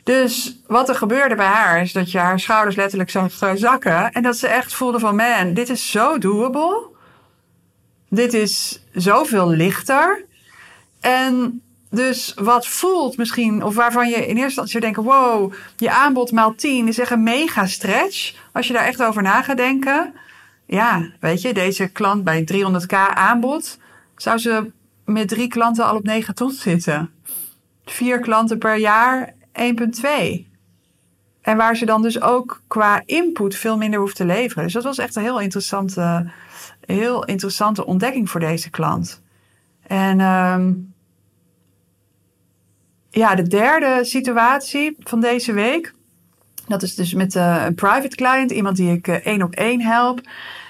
Dus 0.03 0.59
wat 0.67 0.89
er 0.89 0.95
gebeurde 0.95 1.35
bij 1.35 1.45
haar 1.45 1.81
is 1.81 1.93
dat 1.93 2.11
je 2.11 2.17
haar 2.17 2.39
schouders 2.39 2.75
letterlijk 2.75 3.09
zag 3.09 3.31
zakken 3.55 4.11
en 4.11 4.23
dat 4.23 4.37
ze 4.37 4.47
echt 4.47 4.73
voelde 4.73 4.99
van 4.99 5.15
man, 5.15 5.53
dit 5.53 5.69
is 5.69 5.91
zo 5.91 6.17
doable. 6.17 6.87
Dit 8.09 8.33
is 8.33 8.83
zoveel 8.93 9.49
lichter. 9.49 10.25
En 11.01 11.61
dus 11.89 12.33
wat 12.35 12.67
voelt 12.67 13.17
misschien, 13.17 13.63
of 13.63 13.75
waarvan 13.75 14.09
je 14.09 14.15
in 14.15 14.21
eerste 14.21 14.43
instantie 14.43 14.71
zou 14.71 14.83
denken: 14.83 15.03
wow, 15.03 15.53
je 15.77 15.91
aanbod 15.91 16.31
maal 16.31 16.55
10 16.55 16.87
is 16.87 16.99
echt 16.99 17.11
een 17.11 17.23
mega 17.23 17.65
stretch. 17.65 18.33
Als 18.51 18.67
je 18.67 18.73
daar 18.73 18.85
echt 18.85 19.03
over 19.03 19.21
na 19.21 19.41
gaat 19.41 19.57
denken. 19.57 20.13
Ja, 20.65 21.11
weet 21.19 21.41
je, 21.41 21.53
deze 21.53 21.87
klant 21.87 22.23
bij 22.23 22.47
300k 22.53 22.93
aanbod, 23.13 23.79
zou 24.15 24.37
ze 24.37 24.71
met 25.05 25.27
drie 25.27 25.47
klanten 25.47 25.85
al 25.85 25.95
op 25.95 26.03
9 26.03 26.35
ton 26.35 26.51
zitten. 26.51 27.09
Vier 27.85 28.19
klanten 28.19 28.57
per 28.57 28.77
jaar, 28.77 29.33
1,2. 29.51 30.53
En 31.41 31.57
waar 31.57 31.75
ze 31.75 31.85
dan 31.85 32.01
dus 32.01 32.21
ook 32.21 32.61
qua 32.67 33.01
input 33.05 33.55
veel 33.55 33.77
minder 33.77 33.99
hoeft 33.99 34.15
te 34.15 34.25
leveren. 34.25 34.63
Dus 34.63 34.73
dat 34.73 34.83
was 34.83 34.97
echt 34.97 35.15
een 35.15 35.23
heel 35.23 35.39
interessante, 35.39 36.31
heel 36.85 37.25
interessante 37.25 37.85
ontdekking 37.85 38.29
voor 38.29 38.39
deze 38.39 38.69
klant. 38.69 39.21
En 39.87 40.19
um, 40.19 40.93
ja, 43.09 43.35
de 43.35 43.47
derde 43.47 43.99
situatie 44.05 44.95
van 44.99 45.19
deze 45.19 45.53
week. 45.53 45.93
Dat 46.67 46.81
is 46.81 46.95
dus 46.95 47.13
met 47.13 47.35
uh, 47.35 47.63
een 47.65 47.75
private 47.75 48.15
client, 48.15 48.51
iemand 48.51 48.77
die 48.77 48.91
ik 48.91 49.07
uh, 49.07 49.15
één 49.15 49.41
op 49.41 49.53
één 49.53 49.81
help. 49.81 50.21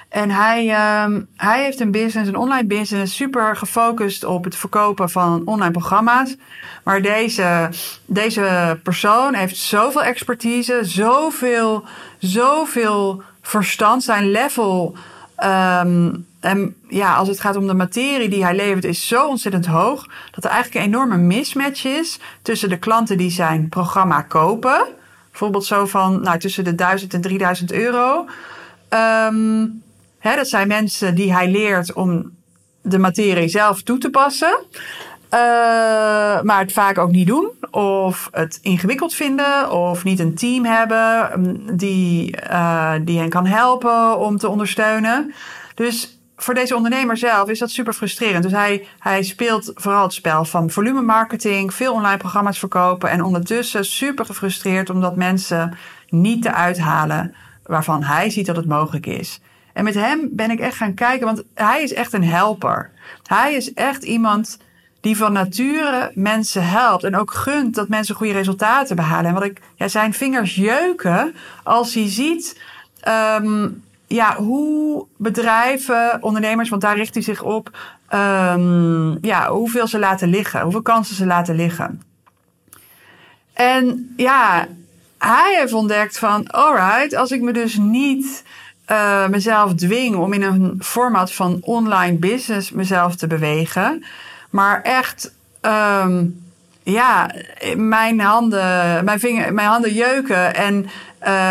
En 0.09 0.29
hij, 0.29 0.65
uh, 0.65 1.19
hij 1.35 1.63
heeft 1.63 1.79
een 1.79 1.91
business, 1.91 2.29
een 2.29 2.37
online 2.37 2.67
business, 2.67 3.15
super 3.15 3.55
gefocust 3.55 4.23
op 4.23 4.43
het 4.43 4.55
verkopen 4.55 5.09
van 5.09 5.41
online 5.45 5.71
programma's. 5.71 6.35
Maar 6.83 7.01
deze, 7.01 7.69
deze 8.05 8.79
persoon 8.83 9.33
heeft 9.33 9.57
zoveel 9.57 10.03
expertise, 10.03 10.79
zoveel, 10.81 11.83
zoveel 12.19 13.21
verstand. 13.41 14.03
Zijn 14.03 14.31
level 14.31 14.95
um, 15.43 16.25
en 16.45 16.75
ja, 16.89 17.15
als 17.15 17.27
het 17.27 17.39
gaat 17.39 17.55
om 17.55 17.67
de 17.67 17.73
materie 17.73 18.29
die 18.29 18.43
hij 18.43 18.55
levert, 18.55 18.83
is 18.83 19.07
zo 19.07 19.27
ontzettend 19.27 19.65
hoog 19.65 20.07
dat 20.31 20.43
er 20.43 20.49
eigenlijk 20.49 20.85
een 20.85 20.91
enorme 20.91 21.17
mismatch 21.17 21.85
is 21.85 22.19
tussen 22.41 22.69
de 22.69 22.79
klanten 22.79 23.17
die 23.17 23.31
zijn 23.31 23.69
programma 23.69 24.21
kopen. 24.21 24.87
Bijvoorbeeld 25.35 25.65
zo 25.65 25.85
van 25.85 26.21
nou, 26.21 26.39
tussen 26.39 26.63
de 26.63 26.75
1000 26.75 27.13
en 27.13 27.21
3000 27.21 27.71
euro. 27.71 28.25
Um, 28.89 29.83
hè, 30.19 30.35
dat 30.35 30.47
zijn 30.47 30.67
mensen 30.67 31.15
die 31.15 31.33
hij 31.33 31.51
leert 31.51 31.93
om 31.93 32.31
de 32.81 32.97
materie 32.97 33.47
zelf 33.47 33.81
toe 33.81 33.97
te 33.97 34.09
passen. 34.09 34.57
Uh, 35.33 35.39
maar 36.41 36.59
het 36.59 36.73
vaak 36.73 36.97
ook 36.97 37.11
niet 37.11 37.27
doen. 37.27 37.49
Of 37.71 38.29
het 38.31 38.59
ingewikkeld 38.61 39.13
vinden. 39.13 39.71
Of 39.71 40.03
niet 40.03 40.19
een 40.19 40.35
team 40.35 40.65
hebben 40.65 41.77
die, 41.77 42.37
uh, 42.49 42.93
die 43.01 43.19
hen 43.19 43.29
kan 43.29 43.45
helpen 43.45 44.19
om 44.19 44.37
te 44.37 44.49
ondersteunen. 44.49 45.33
Dus 45.73 46.14
voor 46.37 46.53
deze 46.53 46.75
ondernemer 46.75 47.17
zelf 47.17 47.49
is 47.49 47.59
dat 47.59 47.71
super 47.71 47.93
frustrerend. 47.93 48.43
Dus 48.43 48.51
hij, 48.51 48.87
hij 48.99 49.23
speelt 49.23 49.71
vooral 49.75 50.03
het 50.03 50.13
spel 50.13 50.45
van 50.45 50.69
volume 50.69 51.01
marketing, 51.01 51.73
veel 51.73 51.93
online 51.93 52.17
programma's 52.17 52.59
verkopen 52.59 53.09
en 53.09 53.23
ondertussen 53.23 53.85
super 53.85 54.25
gefrustreerd 54.25 54.89
omdat 54.89 55.15
mensen 55.15 55.77
niet 56.09 56.41
te 56.41 56.53
uithalen 56.53 57.35
waarvan 57.63 58.03
hij 58.03 58.29
ziet 58.29 58.45
dat 58.45 58.55
het 58.55 58.67
mogelijk 58.67 59.05
is. 59.05 59.39
En 59.73 59.83
met 59.83 59.93
hem 59.93 60.29
ben 60.31 60.51
ik 60.51 60.59
echt 60.59 60.77
gaan 60.77 60.93
kijken, 60.93 61.25
want 61.25 61.43
hij 61.53 61.83
is 61.83 61.93
echt 61.93 62.13
een 62.13 62.23
helper. 62.23 62.91
Hij 63.23 63.53
is 63.53 63.73
echt 63.73 64.03
iemand 64.03 64.57
die 65.01 65.17
van 65.17 65.33
nature 65.33 66.11
mensen 66.13 66.67
helpt 66.67 67.03
en 67.03 67.15
ook 67.15 67.31
gunt 67.31 67.75
dat 67.75 67.87
mensen 67.87 68.15
goede 68.15 68.33
resultaten 68.33 68.95
behalen. 68.95 69.25
En 69.25 69.33
wat 69.33 69.43
ik, 69.43 69.61
ja, 69.75 69.87
zijn 69.87 70.13
vingers 70.13 70.55
jeuken 70.55 71.35
als 71.63 71.93
hij 71.93 72.09
ziet 72.09 72.61
um, 73.07 73.83
ja, 74.07 74.35
hoe 74.35 75.05
bedrijven, 75.17 76.17
ondernemers, 76.21 76.69
want 76.69 76.81
daar 76.81 76.95
richt 76.95 77.13
hij 77.13 77.23
zich 77.23 77.43
op, 77.43 77.77
um, 78.13 79.17
ja, 79.21 79.49
hoeveel 79.49 79.87
ze 79.87 79.99
laten 79.99 80.27
liggen, 80.27 80.61
hoeveel 80.61 80.81
kansen 80.81 81.15
ze 81.15 81.25
laten 81.25 81.55
liggen. 81.55 82.01
En 83.53 84.13
ja, 84.17 84.67
hij 85.17 85.57
heeft 85.59 85.73
ontdekt 85.73 86.19
van, 86.19 86.47
alright, 86.47 87.15
als 87.15 87.31
ik 87.31 87.41
me 87.41 87.53
dus 87.53 87.77
niet 87.77 88.43
uh, 88.91 89.27
mezelf 89.27 89.73
dwing 89.73 90.15
om 90.15 90.33
in 90.33 90.43
een 90.43 90.75
format 90.79 91.31
van 91.31 91.57
online 91.61 92.17
business 92.17 92.71
mezelf 92.71 93.15
te 93.15 93.27
bewegen, 93.27 94.05
maar 94.49 94.81
echt, 94.81 95.33
um, 95.61 96.43
ja, 96.83 97.31
mijn 97.75 98.19
handen, 98.19 99.05
mijn, 99.05 99.19
vinger, 99.19 99.53
mijn 99.53 99.67
handen 99.67 99.93
jeuken 99.93 100.55
en 100.55 100.89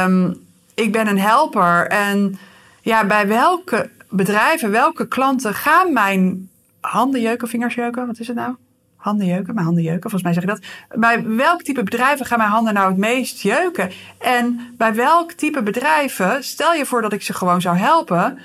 um, 0.04 0.43
ik 0.74 0.92
ben 0.92 1.06
een 1.06 1.18
helper. 1.18 1.86
En 1.86 2.38
ja, 2.80 3.06
bij 3.06 3.28
welke 3.28 3.90
bedrijven, 4.08 4.70
welke 4.70 5.08
klanten 5.08 5.54
gaan 5.54 5.92
mijn 5.92 6.48
handen 6.80 7.20
jeuken, 7.20 7.48
vingers 7.48 7.74
jeuken? 7.74 8.06
Wat 8.06 8.18
is 8.18 8.26
het 8.26 8.36
nou? 8.36 8.54
Handen 8.96 9.26
jeuken, 9.26 9.54
mijn 9.54 9.66
handen 9.66 9.84
jeuken, 9.84 10.10
volgens 10.10 10.22
mij 10.22 10.32
zeg 10.32 10.42
je 10.42 10.48
dat. 10.48 10.98
Bij 11.00 11.26
welk 11.26 11.62
type 11.62 11.82
bedrijven 11.82 12.26
gaan 12.26 12.38
mijn 12.38 12.50
handen 12.50 12.74
nou 12.74 12.88
het 12.88 12.96
meest 12.96 13.40
jeuken? 13.40 13.90
En 14.18 14.74
bij 14.76 14.94
welk 14.94 15.32
type 15.32 15.62
bedrijven, 15.62 16.44
stel 16.44 16.72
je 16.72 16.86
voor 16.86 17.02
dat 17.02 17.12
ik 17.12 17.22
ze 17.22 17.32
gewoon 17.32 17.60
zou 17.60 17.76
helpen, 17.76 18.38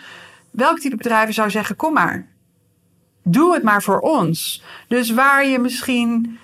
welk 0.52 0.80
type 0.80 0.96
bedrijven 0.96 1.34
zou 1.34 1.50
zeggen: 1.50 1.76
kom 1.76 1.94
maar, 1.94 2.28
doe 3.24 3.54
het 3.54 3.64
maar 3.64 3.84
voor 3.84 4.00
ons. 4.00 4.64
Dus 4.88 5.12
waar 5.12 5.46
je 5.46 5.60
misschien 5.60 6.40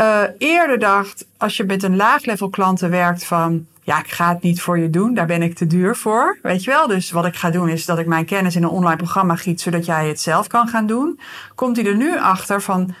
uh, 0.00 0.22
eerder 0.38 0.78
dacht, 0.78 1.26
als 1.36 1.56
je 1.56 1.64
met 1.64 1.82
een 1.82 1.96
laag-level 1.96 2.50
klanten 2.50 2.90
werkt, 2.90 3.24
van 3.24 3.66
ja, 3.82 3.98
ik 3.98 4.10
ga 4.10 4.28
het 4.28 4.42
niet 4.42 4.62
voor 4.62 4.78
je 4.78 4.90
doen, 4.90 5.14
daar 5.14 5.26
ben 5.26 5.42
ik 5.42 5.54
te 5.54 5.66
duur 5.66 5.96
voor. 5.96 6.38
Weet 6.42 6.64
je 6.64 6.70
wel? 6.70 6.86
Dus 6.86 7.10
wat 7.10 7.24
ik 7.24 7.36
ga 7.36 7.50
doen 7.50 7.68
is 7.68 7.84
dat 7.84 7.98
ik 7.98 8.06
mijn 8.06 8.24
kennis 8.24 8.56
in 8.56 8.62
een 8.62 8.68
online 8.68 8.96
programma 8.96 9.36
giet, 9.36 9.60
zodat 9.60 9.84
jij 9.84 10.08
het 10.08 10.20
zelf 10.20 10.46
kan 10.46 10.68
gaan 10.68 10.86
doen. 10.86 11.20
Komt 11.54 11.76
hij 11.76 11.86
er 11.86 11.96
nu 11.96 12.18
achter 12.18 12.62
van, 12.62 12.94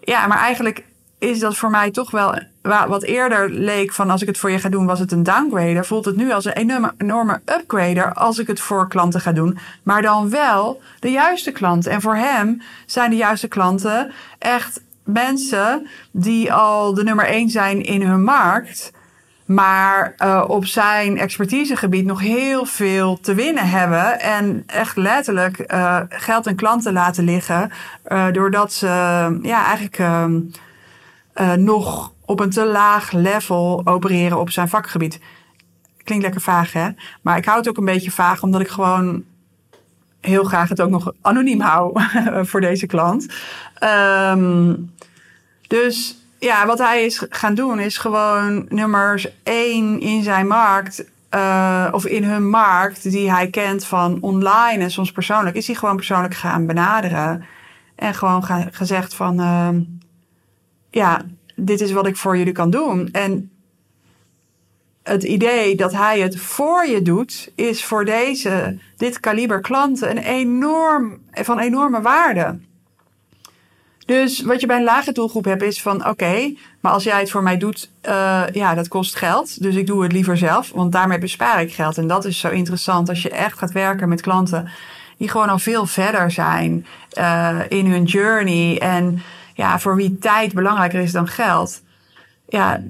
ja, 0.00 0.26
maar 0.26 0.38
eigenlijk 0.38 0.84
is 1.18 1.38
dat 1.38 1.56
voor 1.56 1.70
mij 1.70 1.90
toch 1.90 2.10
wel 2.10 2.38
wat 2.62 3.02
eerder 3.02 3.50
leek 3.50 3.92
van 3.92 4.10
als 4.10 4.22
ik 4.22 4.28
het 4.28 4.38
voor 4.38 4.50
je 4.50 4.58
ga 4.58 4.68
doen, 4.68 4.86
was 4.86 4.98
het 4.98 5.12
een 5.12 5.22
downgrader. 5.22 5.86
Voelt 5.86 6.04
het 6.04 6.16
nu 6.16 6.32
als 6.32 6.44
een 6.44 6.52
enorme, 6.52 6.94
enorme 6.98 7.40
upgrader 7.44 8.14
als 8.14 8.38
ik 8.38 8.46
het 8.46 8.60
voor 8.60 8.88
klanten 8.88 9.20
ga 9.20 9.32
doen. 9.32 9.58
Maar 9.82 10.02
dan 10.02 10.30
wel 10.30 10.80
de 11.00 11.10
juiste 11.10 11.52
klanten. 11.52 11.92
En 11.92 12.00
voor 12.00 12.16
hem 12.16 12.62
zijn 12.86 13.10
de 13.10 13.16
juiste 13.16 13.48
klanten 13.48 14.12
echt 14.38 14.80
mensen 15.04 15.86
die 16.10 16.52
al 16.52 16.94
de 16.94 17.02
nummer 17.02 17.26
één 17.26 17.48
zijn 17.48 17.82
in 17.82 18.02
hun 18.02 18.22
markt. 18.22 18.92
Maar 19.50 20.14
uh, 20.18 20.44
op 20.46 20.66
zijn 20.66 21.18
expertisegebied 21.18 22.04
nog 22.04 22.20
heel 22.20 22.64
veel 22.64 23.20
te 23.20 23.34
winnen 23.34 23.68
hebben. 23.68 24.20
En 24.20 24.62
echt 24.66 24.96
letterlijk 24.96 25.72
uh, 25.72 26.00
geld 26.08 26.46
en 26.46 26.56
klanten 26.56 26.92
laten 26.92 27.24
liggen. 27.24 27.70
Uh, 28.08 28.30
doordat 28.32 28.72
ze 28.72 28.86
ja, 29.42 29.64
eigenlijk 29.64 30.02
nog 31.56 32.12
op 32.24 32.40
een 32.40 32.50
te 32.50 32.66
laag 32.66 33.12
level 33.12 33.82
opereren 33.84 34.38
op 34.38 34.50
zijn 34.50 34.68
vakgebied. 34.68 35.20
Klinkt 36.04 36.24
lekker 36.24 36.40
vaag, 36.40 36.72
hè? 36.72 36.88
Maar 37.22 37.36
ik 37.36 37.44
hou 37.44 37.58
het 37.58 37.68
ook 37.68 37.76
een 37.76 37.84
beetje 37.84 38.10
vaag, 38.10 38.42
omdat 38.42 38.60
ik 38.60 38.68
gewoon 38.68 39.24
heel 40.20 40.44
graag 40.44 40.68
het 40.68 40.80
ook 40.80 40.90
nog 40.90 41.12
anoniem 41.20 41.60
hou 41.60 42.00
voor 42.48 42.60
deze 42.60 42.86
klant. 42.86 43.26
Um, 44.32 44.94
dus 45.66 46.19
ja, 46.40 46.66
wat 46.66 46.78
hij 46.78 47.04
is 47.04 47.26
gaan 47.28 47.54
doen 47.54 47.78
is 47.78 47.98
gewoon 47.98 48.66
nummers 48.68 49.28
één 49.42 50.00
in 50.00 50.22
zijn 50.22 50.46
markt. 50.46 51.04
Uh, 51.34 51.88
of 51.92 52.06
in 52.06 52.24
hun 52.24 52.48
markt 52.48 53.02
die 53.02 53.30
hij 53.30 53.50
kent 53.50 53.84
van 53.84 54.18
online 54.20 54.82
en 54.82 54.90
soms 54.90 55.12
persoonlijk, 55.12 55.56
is 55.56 55.66
hij 55.66 55.76
gewoon 55.76 55.96
persoonlijk 55.96 56.34
gaan 56.34 56.66
benaderen. 56.66 57.44
En 57.94 58.14
gewoon 58.14 58.44
gezegd 58.70 59.14
van, 59.14 59.40
uh, 59.40 59.68
ja, 60.90 61.22
dit 61.56 61.80
is 61.80 61.92
wat 61.92 62.06
ik 62.06 62.16
voor 62.16 62.36
jullie 62.36 62.52
kan 62.52 62.70
doen. 62.70 63.08
En 63.12 63.50
het 65.02 65.22
idee 65.22 65.74
dat 65.76 65.92
hij 65.92 66.20
het 66.20 66.40
voor 66.40 66.86
je 66.86 67.02
doet, 67.02 67.52
is 67.54 67.84
voor 67.84 68.04
deze, 68.04 68.78
dit 68.96 69.20
kaliber 69.20 69.60
klanten 69.60 70.10
een 70.10 70.22
enorm, 70.22 71.20
van 71.30 71.58
enorme 71.58 72.00
waarde. 72.00 72.58
Dus 74.10 74.42
wat 74.42 74.60
je 74.60 74.66
bij 74.66 74.76
een 74.76 74.84
lage 74.84 75.12
doelgroep 75.12 75.44
hebt 75.44 75.62
is 75.62 75.82
van 75.82 76.08
oké, 76.08 76.54
maar 76.80 76.92
als 76.92 77.04
jij 77.04 77.20
het 77.20 77.30
voor 77.30 77.42
mij 77.42 77.56
doet, 77.56 77.90
uh, 78.08 78.42
ja, 78.52 78.74
dat 78.74 78.88
kost 78.88 79.16
geld. 79.16 79.62
Dus 79.62 79.74
ik 79.74 79.86
doe 79.86 80.02
het 80.02 80.12
liever 80.12 80.36
zelf, 80.36 80.70
want 80.74 80.92
daarmee 80.92 81.18
bespaar 81.18 81.60
ik 81.60 81.74
geld. 81.74 81.98
En 81.98 82.06
dat 82.06 82.24
is 82.24 82.38
zo 82.38 82.48
interessant 82.48 83.08
als 83.08 83.22
je 83.22 83.30
echt 83.30 83.58
gaat 83.58 83.72
werken 83.72 84.08
met 84.08 84.20
klanten 84.20 84.68
die 85.18 85.28
gewoon 85.28 85.48
al 85.48 85.58
veel 85.58 85.86
verder 85.86 86.30
zijn 86.30 86.86
uh, 87.18 87.58
in 87.68 87.86
hun 87.86 88.04
journey. 88.04 88.78
En 88.78 89.22
ja, 89.54 89.78
voor 89.78 89.96
wie 89.96 90.18
tijd 90.18 90.54
belangrijker 90.54 91.00
is 91.00 91.12
dan 91.12 91.28
geld. 91.28 91.82
Ja, 92.48 92.82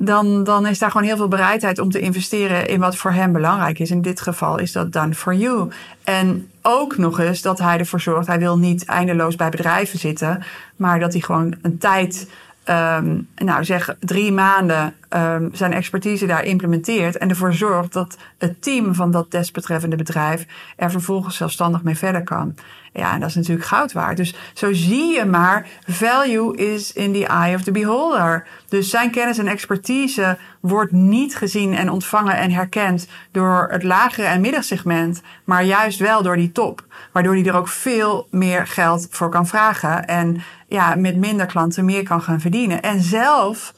dan, 0.00 0.44
dan 0.44 0.66
is 0.66 0.78
daar 0.78 0.90
gewoon 0.90 1.06
heel 1.06 1.16
veel 1.16 1.28
bereidheid 1.28 1.78
om 1.78 1.90
te 1.90 2.00
investeren 2.00 2.68
in 2.68 2.80
wat 2.80 2.96
voor 2.96 3.12
hem 3.12 3.32
belangrijk 3.32 3.78
is. 3.78 3.90
In 3.90 4.02
dit 4.02 4.20
geval 4.20 4.58
is 4.58 4.72
dat 4.72 4.92
done 4.92 5.14
for 5.14 5.34
you. 5.34 5.68
En 6.04 6.50
ook 6.62 6.96
nog 6.96 7.20
eens 7.20 7.42
dat 7.42 7.58
hij 7.58 7.78
ervoor 7.78 8.00
zorgt, 8.00 8.26
hij 8.26 8.38
wil 8.38 8.58
niet 8.58 8.84
eindeloos 8.84 9.36
bij 9.36 9.48
bedrijven 9.48 9.98
zitten, 9.98 10.42
maar 10.76 11.00
dat 11.00 11.12
hij 11.12 11.20
gewoon 11.20 11.54
een 11.62 11.78
tijd, 11.78 12.30
um, 12.70 13.28
nou 13.34 13.64
zeg 13.64 13.96
drie 14.00 14.32
maanden, 14.32 14.94
um, 15.16 15.50
zijn 15.52 15.72
expertise 15.72 16.26
daar 16.26 16.44
implementeert 16.44 17.16
en 17.16 17.28
ervoor 17.28 17.52
zorgt 17.54 17.92
dat 17.92 18.16
het 18.38 18.62
team 18.62 18.94
van 18.94 19.10
dat 19.10 19.30
desbetreffende 19.30 19.96
bedrijf 19.96 20.46
er 20.76 20.90
vervolgens 20.90 21.36
zelfstandig 21.36 21.82
mee 21.82 21.96
verder 21.96 22.22
kan. 22.22 22.54
Ja, 22.92 23.12
en 23.12 23.20
dat 23.20 23.28
is 23.28 23.34
natuurlijk 23.34 23.66
goud 23.66 23.92
waard. 23.92 24.16
Dus 24.16 24.34
zo 24.54 24.72
zie 24.72 25.14
je 25.14 25.24
maar, 25.24 25.66
value 25.86 26.56
is 26.56 26.92
in 26.92 27.12
the 27.12 27.26
eye 27.26 27.54
of 27.54 27.62
the 27.62 27.70
beholder. 27.70 28.46
Dus 28.68 28.90
zijn 28.90 29.10
kennis 29.10 29.38
en 29.38 29.46
expertise 29.46 30.38
wordt 30.60 30.92
niet 30.92 31.36
gezien 31.36 31.74
en 31.74 31.90
ontvangen 31.90 32.36
en 32.36 32.50
herkend 32.50 33.08
door 33.32 33.68
het 33.70 33.82
lagere 33.82 34.26
en 34.26 34.40
middensegment, 34.40 35.22
maar 35.44 35.64
juist 35.64 35.98
wel 35.98 36.22
door 36.22 36.36
die 36.36 36.52
top. 36.52 36.84
Waardoor 37.12 37.34
hij 37.34 37.46
er 37.46 37.56
ook 37.56 37.68
veel 37.68 38.26
meer 38.30 38.66
geld 38.66 39.06
voor 39.10 39.28
kan 39.28 39.46
vragen 39.46 40.06
en 40.06 40.42
ja, 40.68 40.94
met 40.94 41.16
minder 41.16 41.46
klanten 41.46 41.84
meer 41.84 42.02
kan 42.02 42.22
gaan 42.22 42.40
verdienen. 42.40 42.82
En 42.82 43.02
zelf 43.02 43.74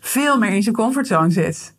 veel 0.00 0.38
meer 0.38 0.50
in 0.50 0.62
zijn 0.62 0.74
comfortzone 0.74 1.30
zit. 1.30 1.74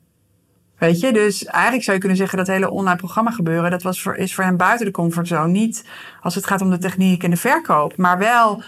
Weet 0.78 1.00
je, 1.00 1.14
dus 1.14 1.46
eigenlijk 1.46 1.84
zou 1.84 1.96
je 1.96 2.02
kunnen 2.02 2.18
zeggen 2.18 2.38
dat 2.38 2.48
hele 2.48 2.70
online 2.70 2.96
programma 2.96 3.32
gebeuren, 3.32 3.72
dat 3.72 3.84
was 3.84 4.02
voor, 4.02 4.16
is 4.16 4.36
voor 4.36 4.44
hem 4.44 4.58
buiten 4.58 4.86
de 4.86 4.92
comfortzone. 4.92 5.52
Niet 5.52 5.86
als 6.22 6.36
het 6.36 6.46
gaat 6.46 6.62
om 6.62 6.70
de 6.70 6.78
techniek 6.78 7.24
en 7.24 7.30
de 7.30 7.38
verkoop, 7.38 7.98
maar 7.98 8.18
wel, 8.18 8.64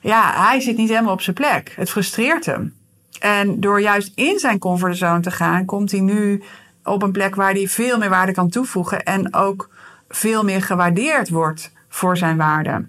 ja, 0.00 0.48
hij 0.48 0.60
zit 0.60 0.76
niet 0.76 0.88
helemaal 0.88 1.12
op 1.12 1.20
zijn 1.20 1.36
plek. 1.36 1.72
Het 1.76 1.90
frustreert 1.90 2.46
hem. 2.46 2.74
En 3.20 3.60
door 3.60 3.80
juist 3.80 4.12
in 4.14 4.38
zijn 4.38 4.58
comfortzone 4.58 5.20
te 5.20 5.30
gaan, 5.30 5.64
komt 5.64 5.90
hij 5.90 6.00
nu 6.00 6.42
op 6.84 7.02
een 7.02 7.12
plek 7.12 7.34
waar 7.34 7.52
hij 7.52 7.68
veel 7.68 7.98
meer 7.98 8.08
waarde 8.08 8.32
kan 8.32 8.48
toevoegen 8.48 9.04
en 9.04 9.34
ook 9.34 9.70
veel 10.08 10.44
meer 10.44 10.62
gewaardeerd 10.62 11.28
wordt 11.28 11.72
voor 11.88 12.16
zijn 12.16 12.36
waarde. 12.36 12.88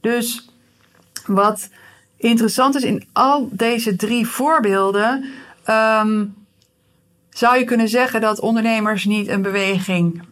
Dus 0.00 0.51
wat 1.26 1.68
interessant 2.16 2.74
is 2.74 2.82
in 2.82 3.04
al 3.12 3.48
deze 3.52 3.96
drie 3.96 4.26
voorbeelden. 4.26 5.24
Um, 5.70 6.34
zou 7.30 7.58
je 7.58 7.64
kunnen 7.64 7.88
zeggen 7.88 8.20
dat 8.20 8.40
ondernemers 8.40 9.04
niet 9.04 9.28
een 9.28 9.42
beweging 9.42 10.22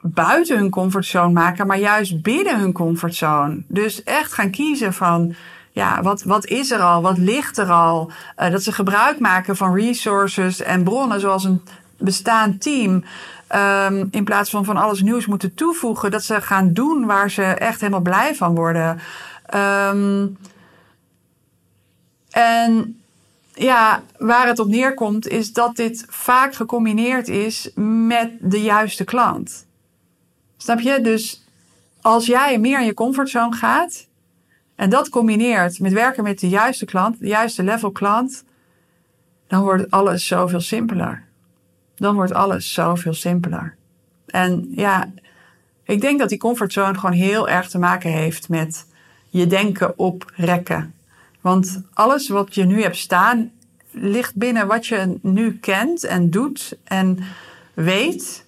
buiten 0.00 0.56
hun 0.56 0.70
comfortzone 0.70 1.32
maken, 1.32 1.66
maar 1.66 1.78
juist 1.78 2.22
binnen 2.22 2.58
hun 2.58 2.72
comfortzone. 2.72 3.62
Dus 3.68 4.02
echt 4.02 4.32
gaan 4.32 4.50
kiezen 4.50 4.92
van, 4.92 5.34
ja, 5.70 6.02
wat, 6.02 6.22
wat 6.22 6.46
is 6.46 6.70
er 6.70 6.80
al? 6.80 7.02
Wat 7.02 7.18
ligt 7.18 7.58
er 7.58 7.70
al? 7.70 8.10
Uh, 8.38 8.50
dat 8.50 8.62
ze 8.62 8.72
gebruik 8.72 9.18
maken 9.18 9.56
van 9.56 9.74
resources 9.74 10.62
en 10.62 10.84
bronnen 10.84 11.20
zoals 11.20 11.44
een 11.44 11.62
bestaand 11.98 12.62
team. 12.62 13.04
Um, 13.88 14.08
in 14.10 14.24
plaats 14.24 14.50
van 14.50 14.64
van 14.64 14.76
alles 14.76 15.02
nieuws 15.02 15.26
moeten 15.26 15.54
toevoegen, 15.54 16.10
dat 16.10 16.24
ze 16.24 16.40
gaan 16.40 16.72
doen 16.72 17.06
waar 17.06 17.30
ze 17.30 17.42
echt 17.42 17.80
helemaal 17.80 18.00
blij 18.00 18.34
van 18.34 18.54
worden. 18.54 19.00
Um, 19.54 20.36
en 22.30 23.00
ja, 23.54 24.02
waar 24.18 24.46
het 24.46 24.58
op 24.58 24.68
neerkomt, 24.68 25.28
is 25.28 25.52
dat 25.52 25.76
dit 25.76 26.04
vaak 26.08 26.54
gecombineerd 26.54 27.28
is 27.28 27.70
met 27.74 28.30
de 28.40 28.62
juiste 28.62 29.04
klant. 29.04 29.66
Snap 30.56 30.80
je? 30.80 31.00
Dus 31.00 31.44
als 32.00 32.26
jij 32.26 32.58
meer 32.58 32.80
in 32.80 32.86
je 32.86 32.94
comfortzone 32.94 33.56
gaat 33.56 34.06
en 34.74 34.90
dat 34.90 35.08
combineert 35.08 35.80
met 35.80 35.92
werken 35.92 36.24
met 36.24 36.40
de 36.40 36.48
juiste 36.48 36.84
klant, 36.84 37.18
de 37.18 37.26
juiste 37.26 37.62
level 37.62 37.90
klant, 37.90 38.44
dan 39.46 39.62
wordt 39.62 39.90
alles 39.90 40.26
zoveel 40.26 40.60
simpeler. 40.60 41.24
Dan 41.94 42.14
wordt 42.14 42.32
alles 42.32 42.72
zoveel 42.72 43.14
simpeler. 43.14 43.76
En 44.26 44.66
ja, 44.70 45.12
ik 45.84 46.00
denk 46.00 46.18
dat 46.18 46.28
die 46.28 46.38
comfortzone 46.38 46.98
gewoon 46.98 47.16
heel 47.16 47.48
erg 47.48 47.68
te 47.68 47.78
maken 47.78 48.10
heeft 48.10 48.48
met 48.48 48.86
je 49.34 49.46
denken 49.46 49.98
op 49.98 50.32
rekken. 50.34 50.94
Want 51.40 51.82
alles 51.92 52.28
wat 52.28 52.54
je 52.54 52.64
nu 52.64 52.82
hebt 52.82 52.96
staan, 52.96 53.50
ligt 53.90 54.34
binnen 54.34 54.66
wat 54.66 54.86
je 54.86 55.18
nu 55.22 55.58
kent 55.58 56.04
en 56.04 56.30
doet 56.30 56.76
en 56.84 57.18
weet. 57.74 58.46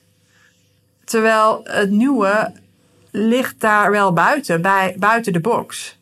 Terwijl 1.05 1.61
het 1.65 1.91
nieuwe 1.91 2.53
ligt 3.11 3.61
daar 3.61 3.91
wel 3.91 4.13
buiten, 4.13 4.63
bij, 4.63 4.97
buiten 4.99 5.33
de 5.33 5.41
box. 5.41 5.99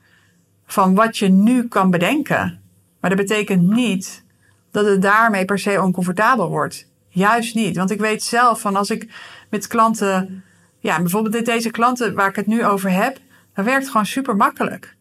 Van 0.66 0.94
wat 0.94 1.16
je 1.16 1.29
nu 1.29 1.68
kan 1.68 1.90
bedenken. 1.90 2.61
Maar 3.01 3.11
dat 3.11 3.27
betekent 3.27 3.70
niet 3.70 4.25
dat 4.70 4.87
het 4.87 5.03
daarmee 5.03 5.44
per 5.44 5.59
se 5.59 5.83
oncomfortabel 5.83 6.49
wordt. 6.49 6.87
Juist 7.09 7.55
niet. 7.55 7.77
Want 7.77 7.90
ik 7.90 8.01
weet 8.01 8.23
zelf 8.23 8.61
van 8.61 8.77
als 8.77 8.90
ik 8.90 9.09
met 9.51 9.66
klanten, 9.66 10.44
ja, 10.79 11.01
bijvoorbeeld 11.01 11.44
deze 11.44 11.70
klanten 11.70 12.14
waar 12.14 12.29
ik 12.29 12.37
het 12.37 12.47
nu 12.47 12.64
over 12.64 12.90
heb, 12.90 13.18
dat 13.54 13.64
werkt 13.64 13.88
gewoon 13.88 14.06
super 14.06 14.36
makkelijk. 14.36 14.96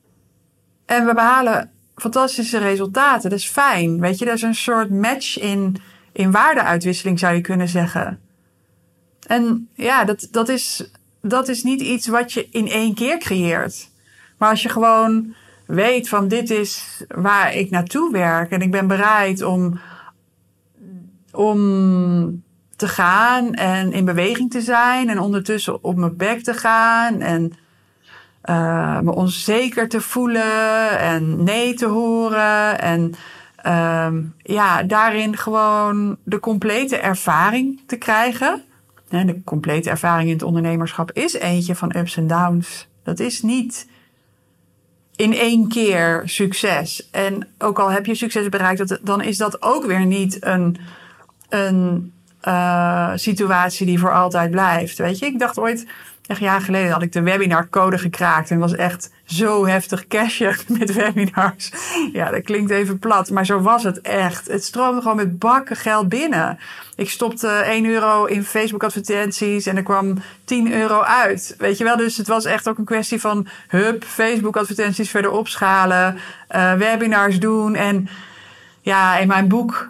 En 0.86 1.06
we 1.06 1.14
behalen 1.14 1.72
fantastische 1.96 2.58
resultaten. 2.58 3.30
Dat 3.30 3.40
is 3.40 3.50
fijn. 3.50 4.00
Weet 4.00 4.20
je, 4.20 4.26
dat 4.26 4.36
is 4.36 4.42
een 4.42 4.56
soort 4.56 4.90
match 4.90 5.40
in, 5.40 5.76
in 6.12 6.32
waardeuitwisseling, 6.32 7.20
zou 7.20 7.36
je 7.36 7.42
kunnen 7.42 7.68
zeggen. 7.68 8.20
En 9.28 9.70
ja, 9.76 10.04
dat, 10.04 10.28
dat, 10.32 10.50
is, 10.50 10.92
dat 11.22 11.48
is 11.48 11.64
niet 11.64 11.82
iets 11.82 12.08
wat 12.08 12.34
je 12.34 12.48
in 12.52 12.68
één 12.68 12.94
keer 12.94 13.18
creëert. 13.18 13.90
Maar 14.38 14.50
als 14.50 14.64
je 14.64 14.70
gewoon 14.70 15.36
weet 15.66 16.10
van 16.10 16.28
dit 16.28 16.50
is 16.50 17.04
waar 17.08 17.56
ik 17.56 17.70
naartoe 17.70 18.12
werk 18.12 18.52
en 18.52 18.62
ik 18.62 18.72
ben 18.72 18.88
bereid 18.88 19.42
om, 19.42 19.80
om 21.32 22.44
te 22.76 22.88
gaan 22.88 23.54
en 23.54 23.92
in 23.92 24.06
beweging 24.06 24.52
te 24.52 24.62
zijn 24.62 25.10
en 25.10 25.20
ondertussen 25.20 25.84
op 25.84 25.96
mijn 25.96 26.18
bek 26.18 26.44
te 26.44 26.54
gaan 26.54 27.22
en 27.22 27.54
uh, 28.46 29.00
me 29.00 29.12
onzeker 29.16 29.90
te 29.90 30.02
voelen 30.02 31.00
en 31.00 31.44
nee 31.44 31.74
te 31.74 31.86
horen. 31.86 32.80
En 32.80 33.14
uh, 33.66 34.08
ja, 34.38 34.84
daarin 34.84 35.38
gewoon 35.38 36.18
de 36.24 36.40
complete 36.40 36.98
ervaring 36.98 37.82
te 37.86 37.96
krijgen. 37.96 38.64
En 39.10 39.28
de 39.28 39.44
complete 39.44 39.90
ervaring 39.90 40.28
in 40.28 40.34
het 40.34 40.44
ondernemerschap 40.44 41.12
is 41.12 41.34
eentje 41.34 41.76
van 41.76 41.96
ups 41.98 42.18
en 42.18 42.28
downs. 42.28 42.88
Dat 43.04 43.20
is 43.20 43.42
niet 43.42 43.88
in 45.16 45.34
één 45.34 45.68
keer 45.68 46.22
succes. 46.26 47.10
En 47.12 47.48
ook 47.58 47.80
al 47.80 47.92
heb 47.92 48.06
je 48.06 48.16
succes 48.16 48.50
bereikt, 48.50 49.06
dan 49.06 49.22
is 49.22 49.38
dat 49.38 49.62
ook 49.62 49.86
weer 49.86 50.06
niet 50.06 50.46
een, 50.46 50.78
een 51.50 52.14
uh, 52.48 53.12
situatie 53.16 53.86
die 53.86 54.00
voor 54.00 54.14
altijd 54.14 54.52
blijft. 54.52 54.98
Weet 54.98 55.20
je, 55.20 55.26
ik 55.26 55.40
dacht 55.40 55.60
ooit, 55.60 55.88
echt 56.28 56.40
jaar 56.40 56.62
geleden, 56.62 56.92
had 56.92 57.02
ik 57.02 57.12
de 57.12 57.22
webinarcode 57.22 57.98
gekraakt. 57.98 58.52
En 58.52 58.60
was 58.60 58.76
echt 58.76 59.12
zo 59.26 59.66
heftig 59.66 60.08
cashen 60.08 60.56
met 60.80 60.94
webinars. 60.94 61.72
Ja, 62.14 62.32
dat 62.32 62.44
klinkt 62.44 62.72
even 62.72 63.00
plat, 63.00 63.30
maar 63.30 63.46
zo 63.46 63.62
was 63.62 63.84
het 63.84 64.02
echt. 64.02 64.48
Het 64.48 64.64
stroomde 64.64 65.02
gewoon 65.02 65.16
met 65.16 65.40
bakken 65.40 65.76
geld 65.76 66.10
binnen. 66.10 66.60
Ik 66.96 67.10
stopte 67.10 67.48
1 67.48 67.86
euro 67.86 68.26
in 68.26 68.44
Facebook 68.44 68.84
advertenties 68.84 69.66
en 69.66 69.78
er 69.78 69.84
kwam 69.84 70.18
10 70.46 70.74
euro 70.74 71.02
uit. 71.02 71.56
Weet 71.58 71.78
je 71.78 71.84
wel, 71.84 71.98
dus 71.98 72.18
het 72.18 72.28
was 72.28 72.46
echt 72.46 72.68
ook 72.68 72.78
een 72.78 72.86
kwestie 72.86 73.20
van 73.20 73.48
hup, 73.68 74.04
Facebook 74.04 74.58
advertenties 74.58 75.10
verder 75.10 75.32
opschalen, 75.32 76.18
uh, 76.56 76.74
webinars 76.74 77.40
doen. 77.40 77.76
En 77.76 78.10
ja, 78.82 79.18
in 79.18 79.28
mijn 79.28 79.48
boek 79.48 79.90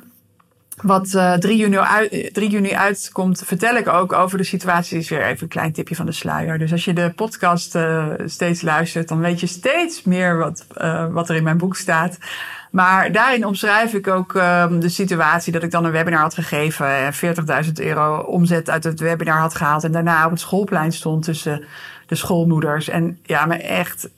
wat 0.84 1.14
uh, 1.14 1.34
3, 1.34 1.58
juni 1.58 1.78
uit, 1.78 2.30
3 2.34 2.50
juni 2.50 2.76
uitkomt, 2.76 3.44
vertel 3.46 3.76
ik 3.76 3.88
ook 3.88 4.14
over 4.14 4.38
de 4.38 4.44
situatie. 4.44 4.98
Is 4.98 5.10
weer 5.10 5.26
even 5.26 5.44
een 5.44 5.48
klein 5.48 5.72
tipje 5.72 5.96
van 5.96 6.06
de 6.06 6.12
sluier. 6.12 6.58
Dus 6.58 6.72
als 6.72 6.86
je 6.86 6.94
de 6.94 7.12
podcast 7.16 7.76
uh, 7.76 8.06
steeds 8.26 8.62
luistert, 8.62 9.08
dan 9.08 9.20
weet 9.20 9.40
je 9.40 9.48
steeds 9.48 10.04
meer 10.04 10.38
wat, 10.38 10.66
uh, 10.78 11.08
wat 11.12 11.30
er 11.30 11.36
in 11.36 11.44
mijn 11.44 11.58
boek 11.58 11.76
staat. 11.76 12.18
Maar 12.72 13.12
daarin 13.12 13.46
omschrijf 13.46 13.94
ik 13.94 14.08
ook 14.08 14.34
um, 14.34 14.80
de 14.80 14.90
situatie 14.90 15.54
dat 15.54 15.64
ik 15.64 15.72
dan 15.72 15.86
een 15.86 15.92
webinar 15.92 16.22
had 16.22 16.34
gegeven 16.34 16.88
en 16.88 17.14
40.000 17.66 17.72
euro 17.74 18.18
omzet 18.18 18.70
uit 18.70 18.84
het 18.84 19.00
webinar 19.00 19.40
had 19.40 19.56
gehaald. 19.56 19.84
En 19.84 19.92
daarna 19.92 20.26
op 20.26 20.32
het 20.32 20.40
schoolplein 20.40 20.92
stond 20.92 21.24
tussen 21.24 21.64
de 22.08 22.16
schoolmoeders. 22.16 22.90
En 22.90 23.20
ja, 23.24 23.46
maar 23.46 23.60
echt, 23.60 24.10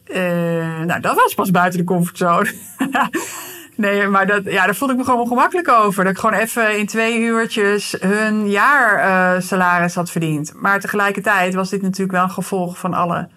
nou, 0.85 0.99
dat 1.01 1.15
was 1.15 1.33
pas 1.33 1.51
buiten 1.51 1.79
de 1.79 1.85
comfortzone. 1.85 2.53
Nee, 3.75 4.07
maar 4.07 4.27
dat, 4.27 4.43
ja, 4.43 4.65
daar 4.65 4.75
voelde 4.75 4.93
ik 4.93 4.99
me 4.99 5.05
gewoon 5.05 5.19
ongemakkelijk 5.19 5.69
over. 5.69 6.03
Dat 6.03 6.13
ik 6.13 6.19
gewoon 6.19 6.39
even 6.39 6.77
in 6.77 6.85
twee 6.85 7.19
uurtjes 7.19 7.95
hun 7.99 8.49
jaar 8.49 8.97
uh, 8.99 9.41
salaris 9.41 9.95
had 9.95 10.11
verdiend. 10.11 10.53
Maar 10.55 10.79
tegelijkertijd 10.79 11.53
was 11.53 11.69
dit 11.69 11.81
natuurlijk 11.81 12.11
wel 12.11 12.23
een 12.23 12.29
gevolg 12.29 12.77
van 12.77 12.93
alle 12.93 13.27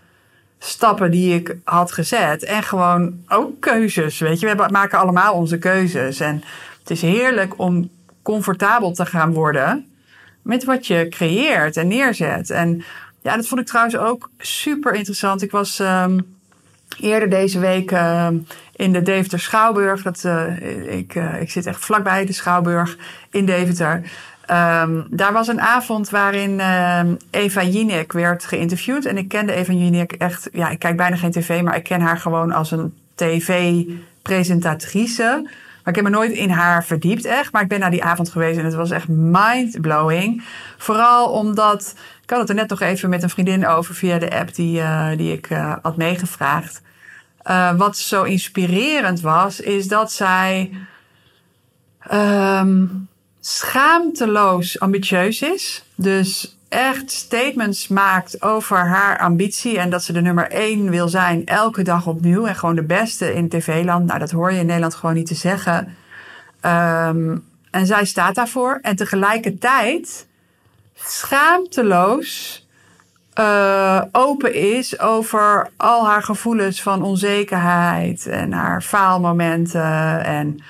stappen 0.59 1.11
die 1.11 1.35
ik 1.35 1.57
had 1.65 1.93
gezet. 1.93 2.45
En 2.45 2.63
gewoon 2.63 3.15
ook 3.29 3.61
keuzes. 3.61 4.19
Weet 4.19 4.41
je, 4.41 4.55
we 4.55 4.67
maken 4.71 4.99
allemaal 4.99 5.35
onze 5.35 5.59
keuzes. 5.59 6.21
En 6.21 6.43
het 6.81 6.91
is 6.91 7.03
heerlijk 7.03 7.59
om 7.59 7.91
comfortabel 8.23 8.93
te 8.93 9.07
gaan 9.07 9.33
worden 9.33 9.87
met 10.43 10.65
wat 10.65 10.87
je 10.87 11.07
creëert 11.11 11.77
en 11.77 11.89
neerzet. 11.89 12.51
En 12.51 12.85
ja, 13.23 13.37
dat 13.37 13.47
vond 13.47 13.61
ik 13.61 13.67
trouwens 13.67 13.97
ook 13.97 14.31
super 14.39 14.95
interessant. 14.95 15.43
Ik 15.43 15.51
was 15.51 15.79
um, 15.79 16.38
eerder 17.01 17.31
deze 17.31 17.59
week 17.59 17.93
uh, 17.93 18.29
in 18.77 18.93
de 18.93 19.03
Deventer 19.03 19.41
Schouwburg. 19.41 20.03
Dat, 20.03 20.23
uh, 20.27 20.97
ik, 20.99 21.15
uh, 21.15 21.41
ik 21.41 21.51
zit 21.51 21.67
echt 21.67 21.85
vlakbij 21.85 22.27
de 22.27 22.33
Schouwburg 22.33 22.97
in 23.31 23.47
Deventer. 23.47 24.03
Um, 24.51 25.07
daar 25.11 25.33
was 25.33 25.49
een 25.49 25.61
avond 25.61 26.11
waarin 26.11 26.51
uh, 26.51 27.01
Eva 27.31 27.63
Jinek 27.63 28.13
werd 28.13 28.45
geïnterviewd. 28.45 29.05
En 29.05 29.19
ik 29.19 29.29
kende 29.29 29.53
Eva 29.53 29.73
Jinek 29.73 30.13
echt... 30.13 30.49
Ja, 30.53 30.69
ik 30.69 30.79
kijk 30.79 30.97
bijna 30.97 31.17
geen 31.17 31.31
tv, 31.31 31.63
maar 31.63 31.77
ik 31.77 31.83
ken 31.83 32.01
haar 32.01 32.19
gewoon 32.19 32.53
als 32.53 32.71
een 32.71 32.95
tv-presentatrice. 33.15 35.41
Maar 35.43 35.93
ik 35.95 35.95
heb 35.95 36.05
me 36.05 36.11
nooit 36.11 36.33
in 36.33 36.51
haar 36.51 36.85
verdiept 36.85 37.25
echt. 37.25 37.53
Maar 37.53 37.63
ik 37.63 37.69
ben 37.69 37.81
naar 37.81 37.91
die 37.91 38.05
avond 38.05 38.31
geweest 38.31 38.59
en 38.59 38.65
het 38.65 38.75
was 38.75 38.91
echt 38.91 39.09
mind-blowing. 39.09 40.43
Vooral 40.77 41.29
omdat... 41.29 41.95
Ik 42.23 42.31
had 42.31 42.41
het 42.41 42.49
er 42.49 42.55
net 42.55 42.69
nog 42.69 42.81
even 42.81 43.09
met 43.09 43.23
een 43.23 43.31
vriendin 43.31 43.67
over 43.67 43.95
via 43.95 44.19
de 44.19 44.39
app 44.39 44.55
die, 44.55 44.81
uh, 44.81 45.09
die 45.17 45.33
ik 45.33 45.51
uh, 45.51 45.75
had 45.83 45.97
meegevraagd. 45.97 46.81
Uh, 47.45 47.75
wat 47.77 47.97
zo 47.97 48.23
inspirerend 48.23 49.21
was, 49.21 49.61
is 49.61 49.89
dat 49.89 50.13
zij 50.13 50.71
um, 52.13 53.09
schaamteloos 53.41 54.81
ambitieus 54.81 55.43
is. 55.43 55.85
Dus 55.95 56.57
echt 56.69 57.11
statements 57.11 57.89
maakt 57.89 58.43
over 58.43 58.89
haar 58.89 59.19
ambitie 59.19 59.79
en 59.79 59.91
dat 59.91 60.05
ze 60.05 60.13
de 60.13 60.21
nummer 60.21 60.51
één 60.51 60.91
wil 60.91 61.09
zijn 61.09 61.47
elke 61.47 61.83
dag 61.83 62.07
opnieuw 62.07 62.47
en 62.47 62.57
gewoon 62.57 62.75
de 62.75 62.83
beste 62.83 63.35
in 63.35 63.49
tv-land. 63.49 64.07
Nou, 64.07 64.19
dat 64.19 64.31
hoor 64.31 64.53
je 64.53 64.59
in 64.59 64.67
Nederland 64.67 64.95
gewoon 64.95 65.15
niet 65.15 65.27
te 65.27 65.35
zeggen. 65.35 65.97
Um, 66.63 67.45
en 67.71 67.87
zij 67.87 68.05
staat 68.05 68.35
daarvoor 68.35 68.79
en 68.83 68.97
tegelijkertijd 68.97 70.27
schaamteloos 70.95 72.67
uh, 73.39 74.03
open 74.13 74.55
is 74.55 75.01
over 75.01 75.71
al 75.77 76.07
haar 76.07 76.23
gevoelens 76.23 76.83
van 76.83 77.03
onzekerheid 77.03 78.27
en 78.27 78.53
haar 78.53 78.83
faalmomenten 78.83 80.25
en 80.25 80.63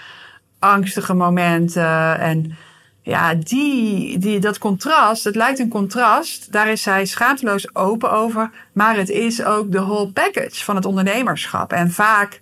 angstige 0.58 1.14
momenten. 1.14 2.18
En 2.18 2.56
ja, 3.02 3.34
die, 3.34 4.18
die, 4.18 4.38
dat 4.38 4.58
contrast, 4.58 5.24
het 5.24 5.36
lijkt 5.36 5.58
een 5.58 5.68
contrast, 5.68 6.52
daar 6.52 6.68
is 6.68 6.82
zij 6.82 7.04
schaamteloos 7.04 7.74
open 7.74 8.12
over, 8.12 8.50
maar 8.72 8.96
het 8.96 9.08
is 9.08 9.44
ook 9.44 9.72
de 9.72 9.80
whole 9.80 10.12
package 10.12 10.64
van 10.64 10.76
het 10.76 10.84
ondernemerschap. 10.84 11.72
En 11.72 11.90
vaak 11.90 12.40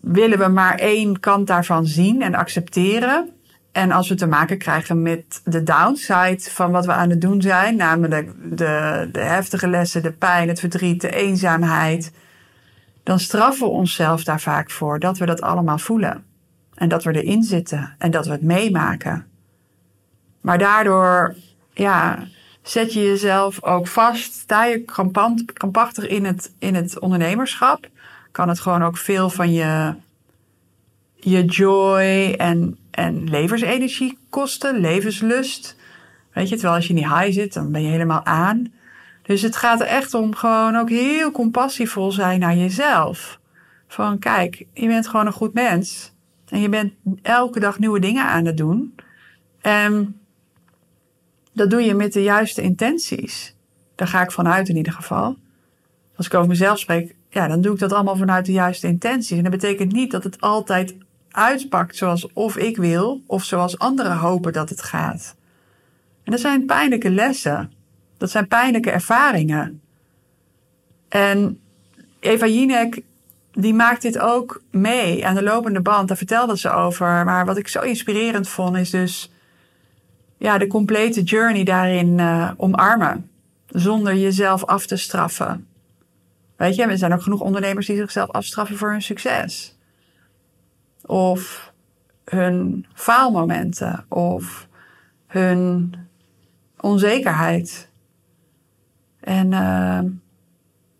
willen 0.00 0.38
we 0.38 0.48
maar 0.48 0.74
één 0.74 1.20
kant 1.20 1.46
daarvan 1.46 1.86
zien 1.86 2.22
en 2.22 2.34
accepteren. 2.34 3.30
En 3.72 3.92
als 3.92 4.08
we 4.08 4.14
te 4.14 4.26
maken 4.26 4.58
krijgen 4.58 5.02
met 5.02 5.40
de 5.44 5.62
downside 5.62 6.40
van 6.40 6.70
wat 6.70 6.86
we 6.86 6.92
aan 6.92 7.10
het 7.10 7.20
doen 7.20 7.42
zijn, 7.42 7.76
namelijk 7.76 8.30
de, 8.56 9.08
de 9.12 9.20
heftige 9.20 9.68
lessen, 9.68 10.02
de 10.02 10.12
pijn, 10.12 10.48
het 10.48 10.60
verdriet, 10.60 11.00
de 11.00 11.14
eenzaamheid, 11.14 12.12
dan 13.02 13.18
straffen 13.18 13.66
we 13.66 13.72
onszelf 13.72 14.24
daar 14.24 14.40
vaak 14.40 14.70
voor 14.70 14.98
dat 14.98 15.18
we 15.18 15.26
dat 15.26 15.40
allemaal 15.40 15.78
voelen. 15.78 16.24
En 16.74 16.88
dat 16.88 17.04
we 17.04 17.22
erin 17.22 17.42
zitten 17.42 17.94
en 17.98 18.10
dat 18.10 18.26
we 18.26 18.32
het 18.32 18.42
meemaken. 18.42 19.26
Maar 20.40 20.58
daardoor, 20.58 21.36
ja, 21.72 22.18
zet 22.62 22.92
je 22.92 23.00
jezelf 23.00 23.62
ook 23.62 23.86
vast, 23.86 24.32
sta 24.32 24.64
je 24.64 24.84
krampachtig 25.54 26.06
in 26.06 26.24
het, 26.24 26.52
in 26.58 26.74
het 26.74 26.98
ondernemerschap, 26.98 27.88
kan 28.30 28.48
het 28.48 28.60
gewoon 28.60 28.82
ook 28.82 28.96
veel 28.96 29.30
van 29.30 29.52
je, 29.52 29.94
je 31.24 31.44
joy 31.44 32.34
en 32.36 32.76
en 32.92 33.30
levensenergie 33.30 34.18
kosten, 34.30 34.80
levenslust. 34.80 35.76
Weet 36.32 36.48
je, 36.48 36.54
terwijl 36.54 36.74
als 36.74 36.86
je 36.86 36.94
die 36.94 37.18
high 37.18 37.32
zit, 37.32 37.52
dan 37.52 37.72
ben 37.72 37.82
je 37.82 37.88
helemaal 37.88 38.24
aan. 38.24 38.72
Dus 39.22 39.42
het 39.42 39.56
gaat 39.56 39.80
er 39.80 39.86
echt 39.86 40.14
om 40.14 40.34
gewoon 40.34 40.76
ook 40.76 40.88
heel 40.88 41.30
compassievol 41.30 42.12
zijn 42.12 42.40
naar 42.40 42.56
jezelf. 42.56 43.40
Van 43.88 44.18
kijk, 44.18 44.66
je 44.72 44.86
bent 44.86 45.06
gewoon 45.06 45.26
een 45.26 45.32
goed 45.32 45.54
mens. 45.54 46.12
En 46.48 46.60
je 46.60 46.68
bent 46.68 46.92
elke 47.22 47.60
dag 47.60 47.78
nieuwe 47.78 48.00
dingen 48.00 48.24
aan 48.24 48.44
het 48.44 48.56
doen. 48.56 48.94
En 49.60 50.20
dat 51.52 51.70
doe 51.70 51.82
je 51.82 51.94
met 51.94 52.12
de 52.12 52.22
juiste 52.22 52.62
intenties. 52.62 53.54
Daar 53.94 54.08
ga 54.08 54.22
ik 54.22 54.32
vanuit 54.32 54.68
in 54.68 54.76
ieder 54.76 54.92
geval. 54.92 55.36
Als 56.16 56.26
ik 56.26 56.34
over 56.34 56.48
mezelf 56.48 56.78
spreek, 56.78 57.14
ja, 57.28 57.48
dan 57.48 57.60
doe 57.60 57.72
ik 57.72 57.78
dat 57.78 57.92
allemaal 57.92 58.16
vanuit 58.16 58.46
de 58.46 58.52
juiste 58.52 58.86
intenties. 58.86 59.36
En 59.36 59.42
dat 59.42 59.52
betekent 59.52 59.92
niet 59.92 60.10
dat 60.10 60.24
het 60.24 60.40
altijd 60.40 60.94
uitpakt 61.32 61.96
zoals 61.96 62.32
of 62.32 62.56
ik 62.56 62.76
wil, 62.76 63.22
of 63.26 63.44
zoals 63.44 63.78
anderen 63.78 64.16
hopen 64.16 64.52
dat 64.52 64.68
het 64.68 64.82
gaat. 64.82 65.34
En 66.24 66.32
dat 66.32 66.40
zijn 66.40 66.66
pijnlijke 66.66 67.10
lessen. 67.10 67.72
Dat 68.18 68.30
zijn 68.30 68.48
pijnlijke 68.48 68.90
ervaringen. 68.90 69.80
En 71.08 71.60
Eva 72.20 72.46
Jinek, 72.46 73.02
die 73.52 73.74
maakt 73.74 74.02
dit 74.02 74.18
ook 74.18 74.62
mee 74.70 75.26
aan 75.26 75.34
de 75.34 75.42
lopende 75.42 75.80
band. 75.80 76.08
Daar 76.08 76.16
vertelde 76.16 76.58
ze 76.58 76.70
over. 76.70 77.24
Maar 77.24 77.46
wat 77.46 77.56
ik 77.56 77.68
zo 77.68 77.80
inspirerend 77.80 78.48
vond, 78.48 78.76
is 78.76 78.90
dus 78.90 79.32
ja, 80.36 80.58
de 80.58 80.66
complete 80.66 81.22
journey 81.22 81.64
daarin 81.64 82.18
uh, 82.18 82.50
omarmen. 82.56 83.30
Zonder 83.66 84.16
jezelf 84.16 84.64
af 84.64 84.86
te 84.86 84.96
straffen. 84.96 85.66
Weet 86.56 86.74
je, 86.74 86.82
er 86.82 86.98
zijn 86.98 87.12
ook 87.12 87.22
genoeg 87.22 87.40
ondernemers 87.40 87.86
die 87.86 87.96
zichzelf 87.96 88.30
afstraffen 88.30 88.76
voor 88.76 88.90
hun 88.90 89.02
succes 89.02 89.76
of 91.12 91.72
hun 92.24 92.86
faalmomenten 92.94 94.04
of 94.08 94.68
hun 95.26 95.94
onzekerheid. 96.80 97.90
En 99.20 99.52
uh, 99.52 100.00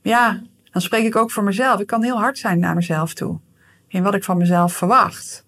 ja, 0.03 0.41
dan 0.71 0.83
spreek 0.83 1.05
ik 1.05 1.17
ook 1.17 1.31
voor 1.31 1.43
mezelf. 1.43 1.81
Ik 1.81 1.87
kan 1.87 2.03
heel 2.03 2.19
hard 2.19 2.39
zijn 2.39 2.59
naar 2.59 2.75
mezelf 2.75 3.15
toe. 3.15 3.39
In 3.89 4.03
wat 4.03 4.15
ik 4.15 4.25
van 4.25 4.37
mezelf 4.37 4.73
verwacht. 4.73 5.45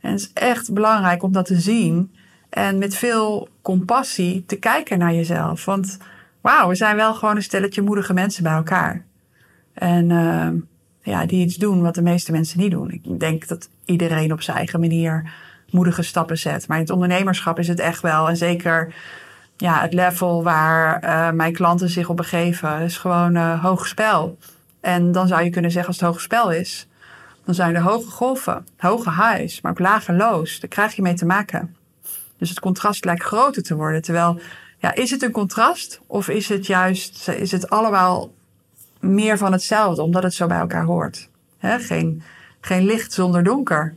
En 0.00 0.10
het 0.10 0.20
is 0.20 0.32
echt 0.32 0.72
belangrijk 0.72 1.22
om 1.22 1.32
dat 1.32 1.46
te 1.46 1.60
zien. 1.60 2.14
En 2.48 2.78
met 2.78 2.94
veel 2.94 3.48
compassie 3.62 4.44
te 4.46 4.56
kijken 4.56 4.98
naar 4.98 5.14
jezelf. 5.14 5.64
Want 5.64 5.98
wauw, 6.40 6.68
we 6.68 6.74
zijn 6.74 6.96
wel 6.96 7.14
gewoon 7.14 7.36
een 7.36 7.42
stelletje 7.42 7.82
moedige 7.82 8.12
mensen 8.14 8.42
bij 8.42 8.52
elkaar. 8.54 9.04
En 9.72 10.10
uh, 10.10 10.48
ja, 11.08 11.26
die 11.26 11.44
iets 11.44 11.56
doen 11.56 11.82
wat 11.82 11.94
de 11.94 12.02
meeste 12.02 12.32
mensen 12.32 12.58
niet 12.58 12.70
doen. 12.70 12.90
Ik 12.90 13.20
denk 13.20 13.48
dat 13.48 13.68
iedereen 13.84 14.32
op 14.32 14.42
zijn 14.42 14.56
eigen 14.56 14.80
manier 14.80 15.32
moedige 15.70 16.02
stappen 16.02 16.38
zet. 16.38 16.68
Maar 16.68 16.76
in 16.76 16.82
het 16.82 16.92
ondernemerschap 16.92 17.58
is 17.58 17.68
het 17.68 17.80
echt 17.80 18.02
wel, 18.02 18.28
en 18.28 18.36
zeker 18.36 18.94
ja, 19.56 19.80
het 19.80 19.92
level 19.92 20.42
waar 20.42 21.04
uh, 21.04 21.30
mijn 21.30 21.52
klanten 21.52 21.88
zich 21.88 22.08
op 22.08 22.16
begeven, 22.16 22.80
is 22.80 22.96
gewoon 22.96 23.36
uh, 23.36 23.62
hoog 23.64 23.86
spel. 23.86 24.38
En 24.80 25.12
dan 25.12 25.28
zou 25.28 25.42
je 25.42 25.50
kunnen 25.50 25.70
zeggen 25.70 25.88
als 25.88 26.00
het 26.00 26.08
hoge 26.08 26.20
spel 26.20 26.52
is, 26.52 26.86
dan 27.44 27.54
zijn 27.54 27.74
er 27.74 27.82
hoge 27.82 28.10
golven, 28.10 28.66
hoge 28.76 29.10
highs, 29.10 29.60
maar 29.60 29.72
ook 29.72 29.78
lage. 29.78 30.16
Daar 30.16 30.68
krijg 30.68 30.96
je 30.96 31.02
mee 31.02 31.14
te 31.14 31.26
maken. 31.26 31.76
Dus 32.38 32.48
het 32.48 32.60
contrast 32.60 33.04
lijkt 33.04 33.22
groter 33.22 33.62
te 33.62 33.74
worden. 33.74 34.02
Terwijl, 34.02 34.40
ja, 34.78 34.94
is 34.94 35.10
het 35.10 35.22
een 35.22 35.30
contrast 35.30 36.00
of 36.06 36.28
is 36.28 36.48
het 36.48 36.66
juist, 36.66 37.28
is 37.28 37.52
het 37.52 37.70
allemaal 37.70 38.30
meer 39.00 39.38
van 39.38 39.52
hetzelfde, 39.52 40.02
omdat 40.02 40.22
het 40.22 40.34
zo 40.34 40.46
bij 40.46 40.58
elkaar 40.58 40.84
hoort? 40.84 41.30
Hè? 41.58 41.78
Geen, 41.78 42.22
geen 42.60 42.84
licht 42.84 43.12
zonder 43.12 43.42
donker. 43.44 43.94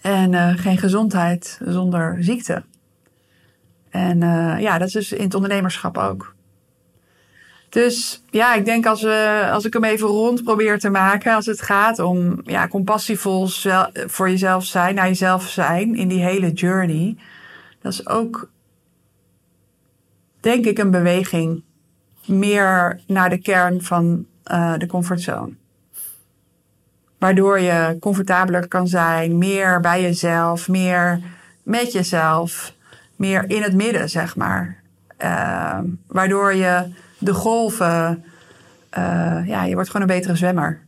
En 0.00 0.32
uh, 0.32 0.52
geen 0.56 0.78
gezondheid 0.78 1.60
zonder 1.64 2.16
ziekte. 2.20 2.62
En 3.90 4.22
uh, 4.22 4.60
ja, 4.60 4.78
dat 4.78 4.86
is 4.86 4.92
dus 4.92 5.12
in 5.12 5.24
het 5.24 5.34
ondernemerschap 5.34 5.98
ook. 5.98 6.34
Dus 7.68 8.24
ja, 8.30 8.54
ik 8.54 8.64
denk 8.64 8.86
als, 8.86 9.02
we, 9.02 9.48
als 9.52 9.64
ik 9.64 9.72
hem 9.72 9.84
even 9.84 10.08
rond 10.08 10.44
probeer 10.44 10.78
te 10.78 10.90
maken, 10.90 11.34
als 11.34 11.46
het 11.46 11.62
gaat 11.62 11.98
om 11.98 12.40
ja, 12.44 12.68
compassievol 12.68 13.48
voor 14.06 14.30
jezelf 14.30 14.64
zijn, 14.64 14.94
naar 14.94 15.06
jezelf 15.06 15.48
zijn 15.48 15.94
in 15.94 16.08
die 16.08 16.24
hele 16.24 16.52
journey, 16.52 17.16
dat 17.80 17.92
is 17.92 18.08
ook, 18.08 18.50
denk 20.40 20.64
ik, 20.66 20.78
een 20.78 20.90
beweging 20.90 21.62
meer 22.30 23.00
naar 23.06 23.30
de 23.30 23.38
kern 23.38 23.82
van 23.82 24.26
uh, 24.52 24.74
de 24.78 24.86
comfortzone. 24.86 25.52
Waardoor 27.18 27.60
je 27.60 27.96
comfortabeler 28.00 28.68
kan 28.68 28.88
zijn, 28.88 29.38
meer 29.38 29.80
bij 29.80 30.02
jezelf, 30.02 30.68
meer 30.68 31.20
met 31.62 31.92
jezelf, 31.92 32.74
meer 33.16 33.50
in 33.50 33.62
het 33.62 33.74
midden, 33.74 34.08
zeg 34.08 34.36
maar. 34.36 34.82
Uh, 35.18 35.78
waardoor 36.06 36.54
je 36.54 36.92
de 37.18 37.34
golven, 37.34 38.24
uh, 38.98 39.40
ja, 39.46 39.64
je 39.64 39.74
wordt 39.74 39.90
gewoon 39.90 40.08
een 40.08 40.16
betere 40.16 40.36
zwemmer. 40.36 40.80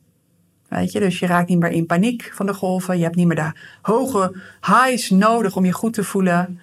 Weet 0.69 0.93
je, 0.93 1.01
dus 1.01 1.19
je 1.19 1.27
raakt 1.27 1.49
niet 1.49 1.59
meer 1.59 1.71
in 1.71 1.87
paniek 1.87 2.31
van 2.35 2.47
de 2.47 2.55
golven. 2.55 2.97
Je 2.97 3.03
hebt 3.03 3.17
niet 3.17 3.27
meer 3.27 3.37
de 3.37 3.53
hoge 3.83 4.37
highs 4.61 5.11
nodig 5.11 5.57
om 5.57 5.65
je 5.65 5.73
goed 5.73 5.93
te 5.93 6.05
voelen. 6.05 6.61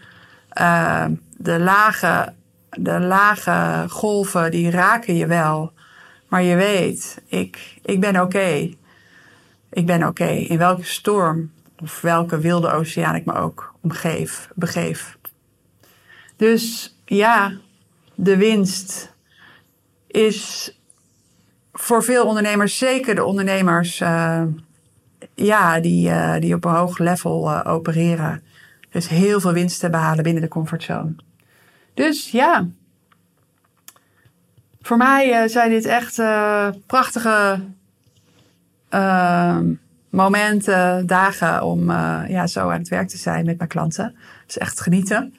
Uh, 0.61 1.05
de, 1.37 1.59
lage, 1.59 2.33
de 2.69 2.99
lage 2.99 3.85
golven, 3.89 4.51
die 4.51 4.69
raken 4.69 5.15
je 5.15 5.27
wel. 5.27 5.71
Maar 6.27 6.43
je 6.43 6.55
weet, 6.55 7.21
ik, 7.27 7.79
ik 7.81 7.99
ben 7.99 8.21
oké. 8.21 8.69
Ik 9.69 9.85
ben 9.85 10.07
oké. 10.07 10.27
In 10.27 10.57
welke 10.57 10.85
storm 10.85 11.51
of 11.81 12.01
welke 12.01 12.39
wilde 12.39 12.71
oceaan 12.71 13.15
ik 13.15 13.25
me 13.25 13.33
ook 13.33 13.73
omgeef, 13.81 14.49
begeef. 14.55 15.17
Dus 16.35 16.95
ja, 17.05 17.53
de 18.15 18.37
winst 18.37 19.15
is 20.07 20.73
voor 21.73 22.03
veel 22.03 22.25
ondernemers, 22.25 22.77
zeker 22.77 23.15
de 23.15 23.23
ondernemers 23.23 23.99
uh, 23.99 24.43
ja, 25.35 25.79
die, 25.79 26.09
uh, 26.09 26.39
die 26.39 26.55
op 26.55 26.65
een 26.65 26.75
hoog 26.75 26.97
level 26.97 27.49
uh, 27.49 27.61
opereren, 27.63 28.43
dus 28.89 29.07
heel 29.07 29.39
veel 29.39 29.53
winst 29.53 29.79
te 29.79 29.89
behalen 29.89 30.23
binnen 30.23 30.41
de 30.41 30.47
comfortzone. 30.47 31.15
Dus 31.99 32.31
ja, 32.31 32.67
voor 34.81 34.97
mij 34.97 35.47
zijn 35.47 35.69
dit 35.69 35.85
echt 35.85 36.21
prachtige 36.85 37.59
momenten, 40.09 41.07
dagen 41.07 41.63
om 41.63 41.91
ja, 42.27 42.47
zo 42.47 42.69
aan 42.69 42.79
het 42.79 42.87
werk 42.87 43.07
te 43.07 43.17
zijn 43.17 43.45
met 43.45 43.57
mijn 43.57 43.69
klanten. 43.69 44.05
Het 44.41 44.49
is 44.49 44.57
echt 44.57 44.81
genieten. 44.81 45.33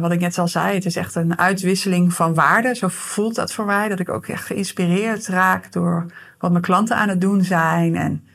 Wat 0.00 0.12
ik 0.12 0.20
net 0.20 0.38
al 0.38 0.48
zei, 0.48 0.74
het 0.74 0.84
is 0.84 0.96
echt 0.96 1.14
een 1.14 1.38
uitwisseling 1.38 2.14
van 2.14 2.34
waarden. 2.34 2.76
Zo 2.76 2.88
voelt 2.88 3.34
dat 3.34 3.52
voor 3.52 3.64
mij. 3.64 3.88
Dat 3.88 4.00
ik 4.00 4.08
ook 4.08 4.26
echt 4.26 4.46
geïnspireerd 4.46 5.26
raak 5.26 5.72
door 5.72 6.06
wat 6.38 6.50
mijn 6.50 6.62
klanten 6.62 6.96
aan 6.96 7.08
het 7.08 7.20
doen 7.20 7.44
zijn. 7.44 7.96
En 7.96 8.26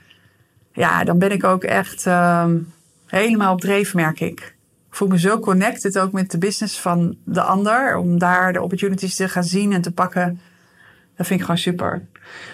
ja, 0.74 1.04
dan 1.04 1.20
ben 1.20 1.32
ik 1.32 1.44
ook 1.44 1.64
echt 1.64 2.06
uh, 2.06 2.46
helemaal 3.06 3.54
op 3.54 3.62
dreef, 3.62 3.94
merk 3.94 4.20
ik. 4.20 4.60
Voel 4.92 5.08
me 5.08 5.20
zo 5.20 5.40
connected 5.40 6.00
ook 6.00 6.12
met 6.12 6.32
de 6.32 6.38
business 6.38 6.80
van 6.80 7.18
de 7.24 7.42
ander. 7.42 7.98
Om 7.98 8.20
daar 8.20 8.54
de 8.54 8.62
opportunities 8.62 9.16
te 9.16 9.30
gaan 9.30 9.44
zien 9.44 9.74
en 9.74 9.82
te 9.82 9.92
pakken. 9.92 10.42
Dat 11.16 11.28
vind 11.28 11.40
ik 11.40 11.46
gewoon 11.46 11.62
super. 11.62 12.02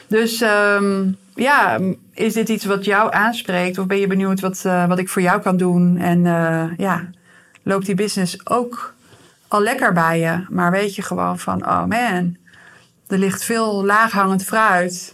Dus 0.07 0.41
um, 0.41 1.17
ja, 1.35 1.79
is 2.13 2.33
dit 2.33 2.49
iets 2.49 2.65
wat 2.65 2.85
jou 2.85 3.13
aanspreekt? 3.13 3.77
Of 3.77 3.85
ben 3.85 3.99
je 3.99 4.07
benieuwd 4.07 4.39
wat, 4.39 4.63
uh, 4.65 4.87
wat 4.87 4.99
ik 4.99 5.09
voor 5.09 5.21
jou 5.21 5.41
kan 5.41 5.57
doen? 5.57 5.97
En 5.97 6.25
uh, 6.25 6.77
ja, 6.77 7.09
loopt 7.63 7.85
die 7.85 7.95
business 7.95 8.49
ook 8.49 8.93
al 9.47 9.61
lekker 9.61 9.93
bij 9.93 10.19
je. 10.19 10.45
Maar 10.49 10.71
weet 10.71 10.95
je 10.95 11.01
gewoon 11.01 11.39
van, 11.39 11.65
oh 11.67 11.85
man, 11.85 12.37
er 13.07 13.17
ligt 13.17 13.43
veel 13.43 13.85
laaghangend 13.85 14.43
fruit. 14.43 15.13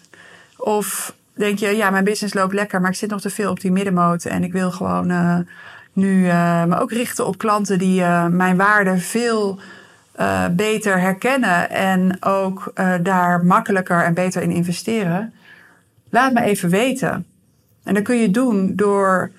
Of 0.57 1.15
denk 1.33 1.59
je, 1.59 1.67
ja, 1.67 1.89
mijn 1.89 2.03
business 2.03 2.33
loopt 2.33 2.53
lekker, 2.53 2.81
maar 2.81 2.91
ik 2.91 2.97
zit 2.97 3.09
nog 3.09 3.21
te 3.21 3.29
veel 3.29 3.51
op 3.51 3.59
die 3.59 3.71
middenmoot. 3.71 4.25
En 4.25 4.43
ik 4.43 4.51
wil 4.51 4.71
gewoon 4.71 5.11
uh, 5.11 5.37
nu 5.93 6.25
uh, 6.25 6.77
ook 6.79 6.91
richten 6.91 7.27
op 7.27 7.37
klanten 7.37 7.79
die 7.79 8.01
uh, 8.01 8.27
mijn 8.27 8.57
waarde 8.57 8.97
veel 8.97 9.59
beter 10.51 10.99
herkennen. 10.99 11.69
En 11.69 12.23
ook 12.23 12.73
daar 13.01 13.45
makkelijker 13.45 14.03
en 14.03 14.13
beter 14.13 14.41
in 14.41 14.51
investeren. 14.51 15.33
Laat 16.09 16.33
me 16.33 16.41
even 16.41 16.69
weten. 16.69 17.25
En 17.83 17.93
dat 17.93 18.03
kun 18.03 18.17
je 18.17 18.31
doen 18.31 18.75
door 18.75 19.31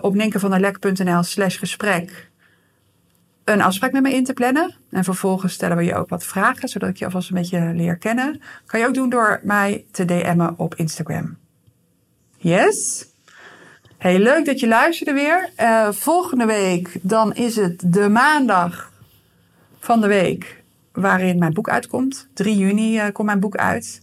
op 0.00 0.14
ninkenvanderlek.nl 0.14 1.22
slash 1.22 1.58
gesprek 1.58 2.28
een 3.44 3.62
afspraak 3.62 3.92
met 3.92 4.02
me 4.02 4.14
in 4.14 4.24
te 4.24 4.32
plannen. 4.32 4.74
En 4.90 5.04
vervolgens 5.04 5.52
stellen 5.52 5.76
we 5.76 5.84
je 5.84 5.94
ook 5.94 6.08
wat 6.08 6.24
vragen, 6.24 6.68
zodat 6.68 6.88
ik 6.88 6.96
je 6.96 7.04
alvast 7.04 7.28
een 7.28 7.36
beetje 7.36 7.72
leer 7.74 7.96
kennen. 7.96 8.40
Kan 8.66 8.80
je 8.80 8.86
ook 8.86 8.94
doen 8.94 9.08
door 9.08 9.40
mij 9.42 9.84
te 9.90 10.04
DM'en 10.04 10.58
op 10.58 10.74
Instagram. 10.74 11.36
Yes? 12.36 13.06
Hey, 14.04 14.18
leuk 14.18 14.44
dat 14.44 14.60
je 14.60 14.68
luisterde 14.68 15.12
weer. 15.12 15.50
Uh, 15.60 15.88
volgende 15.90 16.46
week, 16.46 16.98
dan 17.02 17.34
is 17.34 17.56
het 17.56 17.92
de 17.92 18.08
maandag 18.08 18.92
van 19.78 20.00
de 20.00 20.06
week 20.06 20.62
waarin 20.92 21.38
mijn 21.38 21.52
boek 21.52 21.68
uitkomt. 21.68 22.28
3 22.34 22.56
juni 22.56 22.96
uh, 22.96 23.04
komt 23.12 23.26
mijn 23.28 23.40
boek 23.40 23.56
uit. 23.56 24.02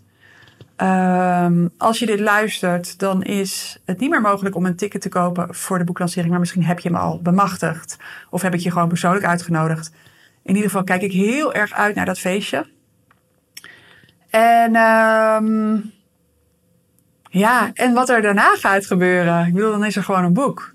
Um, 0.77 1.69
als 1.77 1.99
je 1.99 2.05
dit 2.05 2.19
luistert, 2.19 2.99
dan 2.99 3.23
is 3.23 3.79
het 3.85 3.99
niet 3.99 4.09
meer 4.09 4.21
mogelijk 4.21 4.55
om 4.55 4.65
een 4.65 4.75
ticket 4.75 5.01
te 5.01 5.09
kopen 5.09 5.55
voor 5.55 5.77
de 5.77 5.83
boeklancering. 5.83 6.29
Maar 6.29 6.39
misschien 6.39 6.63
heb 6.63 6.79
je 6.79 6.89
hem 6.89 6.97
al 6.97 7.19
bemachtigd. 7.21 7.97
Of 8.29 8.41
heb 8.41 8.53
ik 8.53 8.59
je 8.59 8.71
gewoon 8.71 8.87
persoonlijk 8.87 9.25
uitgenodigd. 9.25 9.91
In 10.43 10.55
ieder 10.55 10.69
geval 10.69 10.83
kijk 10.83 11.01
ik 11.01 11.11
heel 11.11 11.53
erg 11.53 11.73
uit 11.73 11.95
naar 11.95 12.05
dat 12.05 12.19
feestje. 12.19 12.67
En 14.29 14.75
um, 14.75 15.91
ja, 17.31 17.71
en 17.73 17.93
wat 17.93 18.09
er 18.09 18.21
daarna 18.21 18.55
gaat 18.55 18.85
gebeuren. 18.85 19.47
Ik 19.47 19.53
bedoel, 19.53 19.71
dan 19.71 19.85
is 19.85 19.95
er 19.95 20.03
gewoon 20.03 20.23
een 20.23 20.33
boek. 20.33 20.73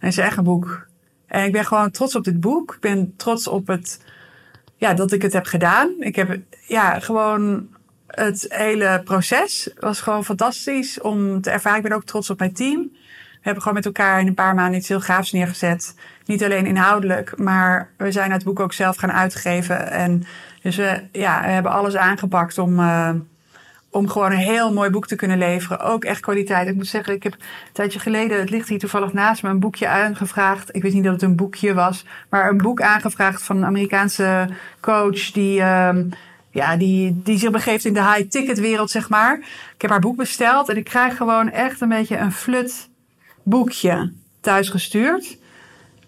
Dan 0.00 0.08
is 0.08 0.18
er 0.18 0.24
echt 0.24 0.36
een 0.36 0.44
boek. 0.44 0.86
En 1.26 1.44
ik 1.44 1.52
ben 1.52 1.64
gewoon 1.64 1.90
trots 1.90 2.16
op 2.16 2.24
dit 2.24 2.40
boek. 2.40 2.74
Ik 2.74 2.80
ben 2.80 3.14
trots 3.16 3.48
op 3.48 3.66
het, 3.66 4.00
ja, 4.76 4.94
dat 4.94 5.12
ik 5.12 5.22
het 5.22 5.32
heb 5.32 5.46
gedaan. 5.46 5.90
Ik 5.98 6.16
heb 6.16 6.38
ja, 6.66 6.98
gewoon 6.98 7.68
het 8.06 8.46
hele 8.48 9.02
proces 9.04 9.70
was 9.78 10.00
gewoon 10.00 10.24
fantastisch 10.24 11.00
om 11.00 11.40
te 11.40 11.50
ervaren. 11.50 11.78
Ik 11.78 11.88
ben 11.88 11.96
ook 11.96 12.04
trots 12.04 12.30
op 12.30 12.38
mijn 12.38 12.52
team. 12.52 12.80
We 12.82 13.50
hebben 13.50 13.62
gewoon 13.62 13.76
met 13.76 13.86
elkaar 13.86 14.20
in 14.20 14.26
een 14.26 14.34
paar 14.34 14.54
maanden 14.54 14.78
iets 14.78 14.88
heel 14.88 15.00
gaafs 15.00 15.32
neergezet. 15.32 15.94
Niet 16.24 16.44
alleen 16.44 16.66
inhoudelijk, 16.66 17.38
maar 17.38 17.90
we 17.96 18.12
zijn 18.12 18.32
het 18.32 18.44
boek 18.44 18.60
ook 18.60 18.72
zelf 18.72 18.96
gaan 18.96 19.12
uitgeven. 19.12 19.90
En 19.90 20.22
dus 20.62 20.76
we, 20.76 21.02
ja, 21.12 21.40
we 21.40 21.48
hebben 21.48 21.72
alles 21.72 21.96
aangepakt 21.96 22.58
om, 22.58 22.78
uh, 22.78 23.10
om 23.94 24.08
gewoon 24.08 24.32
een 24.32 24.38
heel 24.38 24.72
mooi 24.72 24.90
boek 24.90 25.06
te 25.06 25.16
kunnen 25.16 25.38
leveren. 25.38 25.80
Ook 25.80 26.04
echt 26.04 26.20
kwaliteit. 26.20 26.68
Ik 26.68 26.74
moet 26.74 26.86
zeggen, 26.86 27.14
ik 27.14 27.22
heb 27.22 27.32
een 27.32 27.38
tijdje 27.72 27.98
geleden, 27.98 28.38
het 28.38 28.50
ligt 28.50 28.68
hier 28.68 28.78
toevallig 28.78 29.12
naast 29.12 29.42
me, 29.42 29.48
een 29.48 29.60
boekje 29.60 29.88
aangevraagd. 29.88 30.74
Ik 30.74 30.82
wist 30.82 30.94
niet 30.94 31.04
dat 31.04 31.12
het 31.12 31.22
een 31.22 31.36
boekje 31.36 31.74
was, 31.74 32.04
maar 32.28 32.48
een 32.48 32.56
boek 32.56 32.80
aangevraagd 32.80 33.42
van 33.42 33.56
een 33.56 33.64
Amerikaanse 33.64 34.48
coach 34.80 35.30
die. 35.30 35.58
Uh, 35.60 35.96
ja, 36.50 36.76
die, 36.76 37.20
die 37.24 37.38
zich 37.38 37.50
begeeft 37.50 37.84
in 37.84 37.94
de 37.94 38.02
high-ticket 38.02 38.60
wereld, 38.60 38.90
zeg 38.90 39.08
maar. 39.08 39.38
Ik 39.74 39.82
heb 39.82 39.90
haar 39.90 40.00
boek 40.00 40.16
besteld 40.16 40.68
en 40.68 40.76
ik 40.76 40.84
krijg 40.84 41.16
gewoon 41.16 41.50
echt 41.50 41.80
een 41.80 41.88
beetje 41.88 42.16
een 42.16 42.32
flut 42.32 42.88
boekje 43.42 44.12
thuis 44.40 44.68
gestuurd. 44.68 45.38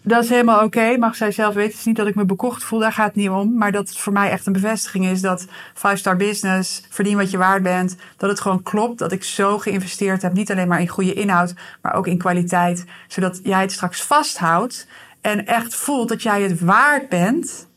Dat 0.07 0.23
is 0.23 0.29
helemaal 0.29 0.65
oké, 0.65 0.97
mag 0.97 1.17
zij 1.17 1.33
zelf 1.33 1.55
weten. 1.55 1.71
Het 1.71 1.79
is 1.79 1.85
niet 1.85 1.97
dat 1.97 2.07
ik 2.07 2.15
me 2.15 2.25
bekocht 2.25 2.65
voel, 2.65 2.79
daar 2.79 2.93
gaat 2.93 3.07
het 3.07 3.15
niet 3.15 3.29
om. 3.29 3.57
Maar 3.57 3.73
dat 3.73 3.89
het 3.89 3.99
voor 3.99 4.13
mij 4.13 4.31
echt 4.31 4.47
een 4.47 4.53
bevestiging 4.53 5.07
is 5.07 5.21
dat 5.21 5.47
Five 5.75 5.97
Star 5.97 6.17
Business, 6.17 6.83
verdien 6.91 7.17
wat 7.17 7.31
je 7.31 7.39
waard 7.39 7.63
bent, 7.63 7.97
dat 8.17 8.31
het 8.31 8.41
gewoon 8.41 8.63
klopt. 8.63 8.99
Dat 8.99 9.13
ik 9.13 9.25
zo 9.25 9.59
geïnvesteerd 9.59 10.23
heb, 10.23 10.33
niet 10.33 10.51
alleen 10.51 10.69
maar 10.69 10.81
in 10.81 10.89
goede 10.89 11.13
inhoud, 11.13 11.55
maar 11.83 11.95
ook 11.95 12.07
in 12.07 12.19
kwaliteit. 12.19 12.85
Zodat 13.09 13.41
jij 13.43 13.61
het 13.61 13.73
straks 13.73 14.03
vasthoudt 14.03 14.87
en 15.21 15.47
echt 15.47 15.75
voelt 15.75 16.09
dat 16.09 16.23
jij 16.23 16.43
het 16.43 16.61
waard 16.61 17.09
bent 17.09 17.69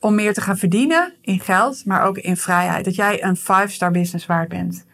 om 0.00 0.14
meer 0.14 0.34
te 0.34 0.40
gaan 0.40 0.58
verdienen 0.58 1.12
in 1.20 1.40
geld, 1.40 1.84
maar 1.84 2.02
ook 2.02 2.18
in 2.18 2.36
vrijheid. 2.36 2.84
Dat 2.84 2.94
jij 2.94 3.24
een 3.24 3.36
five-star 3.36 3.90
business 3.90 4.26
waard 4.26 4.48
bent. 4.48 4.84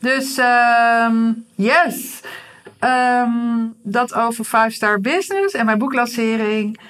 Dus 0.00 0.38
um, 0.38 1.44
yes, 1.54 2.20
um, 2.84 3.74
dat 3.82 4.14
over 4.14 4.44
five-star 4.44 5.00
business 5.00 5.54
en 5.54 5.64
mijn 5.64 5.78
boeklancering. 5.78 6.80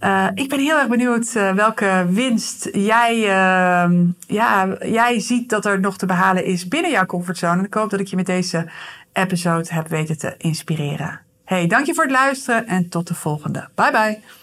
Uh, 0.00 0.26
ik 0.34 0.48
ben 0.48 0.58
heel 0.58 0.78
erg 0.78 0.88
benieuwd 0.88 1.34
uh, 1.34 1.52
welke 1.52 2.06
winst 2.10 2.68
jij, 2.72 3.16
uh, 3.16 3.98
ja, 4.26 4.76
jij 4.80 5.20
ziet 5.20 5.48
dat 5.48 5.64
er 5.64 5.80
nog 5.80 5.98
te 5.98 6.06
behalen 6.06 6.44
is 6.44 6.68
binnen 6.68 6.90
jouw 6.90 7.06
comfortzone. 7.06 7.58
En 7.58 7.64
ik 7.64 7.74
hoop 7.74 7.90
dat 7.90 8.00
ik 8.00 8.06
je 8.06 8.16
met 8.16 8.26
deze 8.26 8.70
episode 9.12 9.74
heb 9.74 9.88
weten 9.88 10.18
te 10.18 10.34
inspireren. 10.38 11.20
Hey, 11.44 11.66
dank 11.66 11.86
je 11.86 11.94
voor 11.94 12.04
het 12.04 12.12
luisteren 12.12 12.66
en 12.66 12.88
tot 12.88 13.08
de 13.08 13.14
volgende. 13.14 13.68
Bye 13.74 13.90
bye. 13.90 14.41